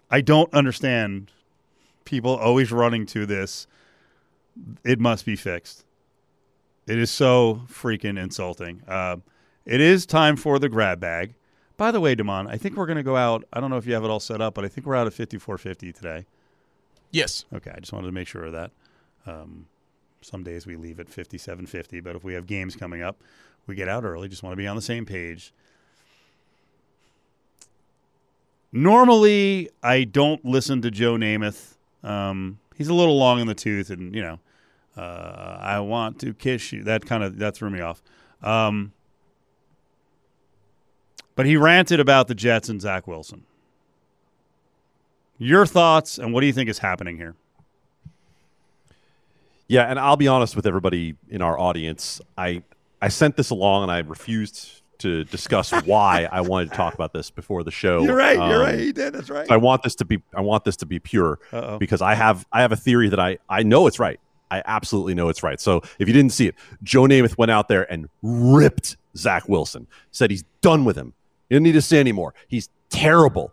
[0.09, 1.31] I don't understand
[2.05, 3.65] people always running to this.
[4.83, 5.83] It must be fixed.
[6.87, 8.81] It is so freaking insulting.
[8.87, 9.17] Uh,
[9.65, 11.35] it is time for the grab bag.
[11.77, 13.45] By the way, Damon, I think we're going to go out.
[13.51, 15.07] I don't know if you have it all set up, but I think we're out
[15.07, 16.25] at 5450 today.
[17.11, 17.45] Yes.
[17.53, 18.71] Okay, I just wanted to make sure of that.
[19.25, 19.67] Um,
[20.21, 23.21] some days we leave at 5750, but if we have games coming up,
[23.65, 24.27] we get out early.
[24.27, 25.53] Just want to be on the same page.
[28.71, 31.75] Normally, I don't listen to Joe Namath.
[32.03, 34.39] Um, he's a little long in the tooth, and you know,
[34.97, 36.83] uh, I want to kiss you.
[36.83, 38.01] That kind of that threw me off.
[38.41, 38.91] Um,
[41.35, 43.43] but he ranted about the Jets and Zach Wilson.
[45.39, 47.35] Your thoughts, and what do you think is happening here?
[49.67, 52.21] Yeah, and I'll be honest with everybody in our audience.
[52.37, 52.63] I
[53.01, 57.11] I sent this along and I refused to discuss why I wanted to talk about
[57.13, 58.03] this before the show.
[58.03, 58.35] You're right.
[58.35, 58.79] You're Um, right.
[58.79, 59.13] He did.
[59.13, 59.47] That's right.
[59.47, 61.79] So I want this to be I want this to be pure Uh-oh.
[61.79, 64.19] because I have I have a theory that I I know it's right.
[64.51, 65.59] I absolutely know it's right.
[65.59, 69.87] So if you didn't see it, Joe Namath went out there and ripped Zach Wilson.
[70.11, 71.13] Said he's done with him.
[71.49, 72.33] He don't need to say anymore.
[72.47, 73.51] He's terrible.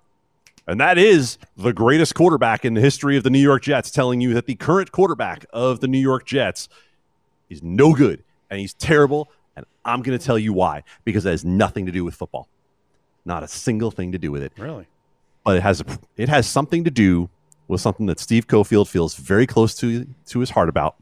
[0.66, 4.20] And that is the greatest quarterback in the history of the New York Jets, telling
[4.20, 6.68] you that the current quarterback of the New York Jets
[7.48, 9.30] is no good and he's terrible.
[9.56, 12.46] And I'm going to tell you why because it has nothing to do with football.
[13.24, 14.86] Not a single thing to do with it Really?
[15.44, 15.84] but it has a,
[16.16, 17.28] it has something to do
[17.70, 20.96] with something that Steve Cofield feels very close to to his heart about,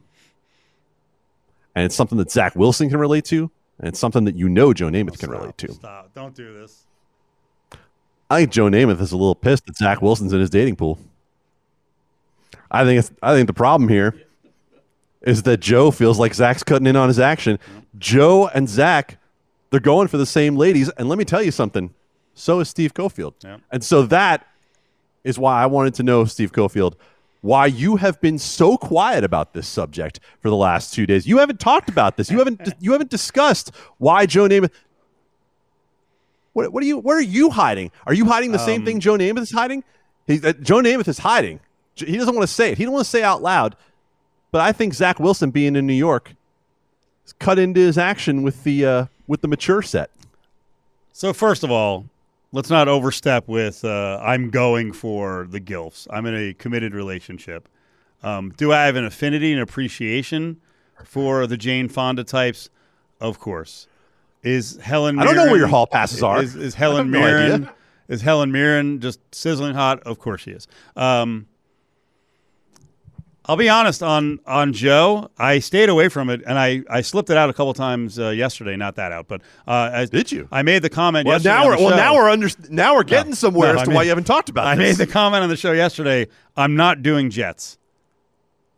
[1.75, 3.49] and it's something that Zach Wilson can relate to,
[3.79, 5.73] and it's something that you know Joe Namath can relate to.
[5.73, 6.13] Stop.
[6.13, 6.83] Don't do this.
[8.29, 10.99] I think Joe Namath is a little pissed that Zach Wilson's in his dating pool.
[12.69, 14.13] I think it's, I think the problem here
[15.23, 17.57] is that Joe feels like Zach's cutting in on his action.
[17.97, 19.17] Joe and Zach,
[19.71, 21.93] they're going for the same ladies, and let me tell you something.
[22.35, 23.57] So is Steve Cofield, Yeah.
[23.71, 24.45] and so that
[25.23, 26.95] is why I wanted to know, Steve Cofield,
[27.41, 31.25] why you have been so quiet about this subject for the last two days.
[31.25, 32.29] You haven't talked about this.
[32.29, 34.71] You haven't you haven't discussed why Joe Namath.
[36.53, 36.97] What, what are you?
[36.97, 37.91] What are you hiding?
[38.05, 39.83] Are you hiding the same thing Joe Namath is hiding?
[40.27, 41.59] He, uh, Joe Namath is hiding.
[41.95, 42.77] He doesn't want to say it.
[42.77, 43.75] He don't want to say it out loud.
[44.51, 46.33] But I think Zach Wilson being in New York
[47.23, 50.11] has cut into his action with the uh, with the mature set.
[51.11, 52.05] So first of all,
[52.51, 56.07] let's not overstep with uh, I'm going for the gilfs.
[56.09, 57.69] I'm in a committed relationship.
[58.23, 60.59] Um, do I have an affinity and appreciation
[61.05, 62.69] for the Jane Fonda types?
[63.21, 63.87] Of course.
[64.43, 65.19] Is Helen?
[65.19, 66.41] I don't know where your hall passes are.
[66.41, 67.53] Is, is Helen no Mirren?
[67.63, 67.73] idea.
[68.07, 70.01] Is Helen Mirren just sizzling hot?
[70.03, 70.67] Of course she is.
[70.95, 71.47] Um,
[73.49, 75.31] I'll be honest on on Joe.
[75.39, 78.29] I stayed away from it, and I, I slipped it out a couple times uh,
[78.29, 78.75] yesterday.
[78.75, 80.47] Not that out, but uh, I, Did you?
[80.51, 81.25] I made the comment.
[81.25, 83.35] Well, yesterday now we're well now we're under now we're getting No.
[83.35, 84.69] somewhere No, as to why you haven't talked about it.
[84.69, 84.99] I this.
[84.99, 86.27] made the comment on the show yesterday.
[86.55, 87.79] I'm not doing Jets.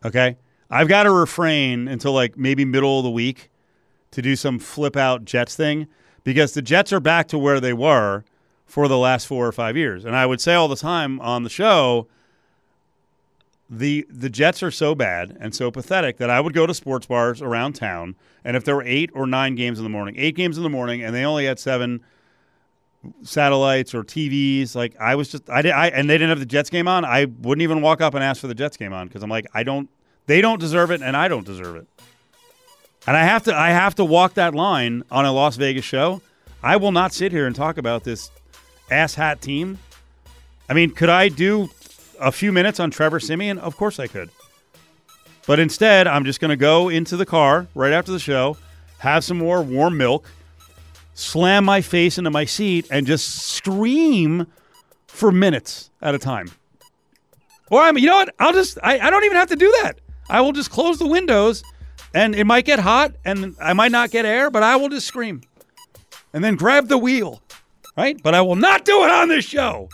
[0.05, 0.37] Okay,
[0.69, 3.51] I've got to refrain until like maybe middle of the week
[4.11, 5.87] to do some flip out Jets thing
[6.23, 8.23] because the Jets are back to where they were
[8.65, 10.05] for the last four or five years.
[10.05, 12.07] And I would say all the time on the show,
[13.73, 17.05] the the Jets are so bad and so pathetic that I would go to sports
[17.05, 20.35] bars around town, and if there were eight or nine games in the morning, eight
[20.35, 22.03] games in the morning, and they only had seven
[23.23, 26.45] satellites or TVs, like I was just I did I and they didn't have the
[26.45, 29.07] Jets game on, I wouldn't even walk up and ask for the Jets game on
[29.07, 29.89] because I'm like I don't
[30.27, 31.87] they don't deserve it and I don't deserve it.
[33.07, 36.21] And I have to I have to walk that line on a Las Vegas show.
[36.61, 38.29] I will not sit here and talk about this
[38.89, 39.79] asshat team.
[40.67, 41.69] I mean, could I do
[42.21, 43.57] a few minutes on Trevor Siemian?
[43.57, 44.29] Of course I could.
[45.47, 48.57] But instead, I'm just going to go into the car right after the show,
[48.99, 50.29] have some more warm milk,
[51.13, 54.47] slam my face into my seat, and just scream
[55.07, 56.51] for minutes at a time.
[57.69, 58.35] Or I'm, you know what?
[58.39, 59.99] I'll just, I, I don't even have to do that.
[60.29, 61.63] I will just close the windows
[62.13, 65.07] and it might get hot and I might not get air, but I will just
[65.07, 65.41] scream
[66.33, 67.41] and then grab the wheel,
[67.97, 68.21] right?
[68.21, 69.89] But I will not do it on this show.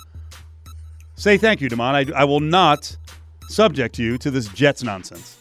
[1.18, 1.96] Say thank you, Damon.
[1.96, 2.96] I, I will not
[3.50, 5.36] subject you to this Jets nonsense.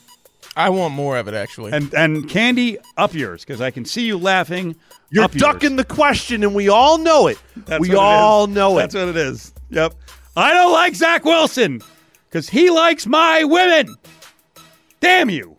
[0.56, 1.72] I want more of it actually.
[1.72, 4.74] And and Candy, up yours because I can see you laughing.
[5.10, 5.42] You're up yours.
[5.42, 7.38] ducking the question, and we all know it.
[7.66, 8.54] That's we what it all is.
[8.54, 8.80] know it.
[8.80, 9.52] That's what it is.
[9.68, 9.94] Yep.
[10.34, 11.82] I don't like Zach Wilson
[12.28, 13.94] because he likes my women.
[15.00, 15.56] Damn you.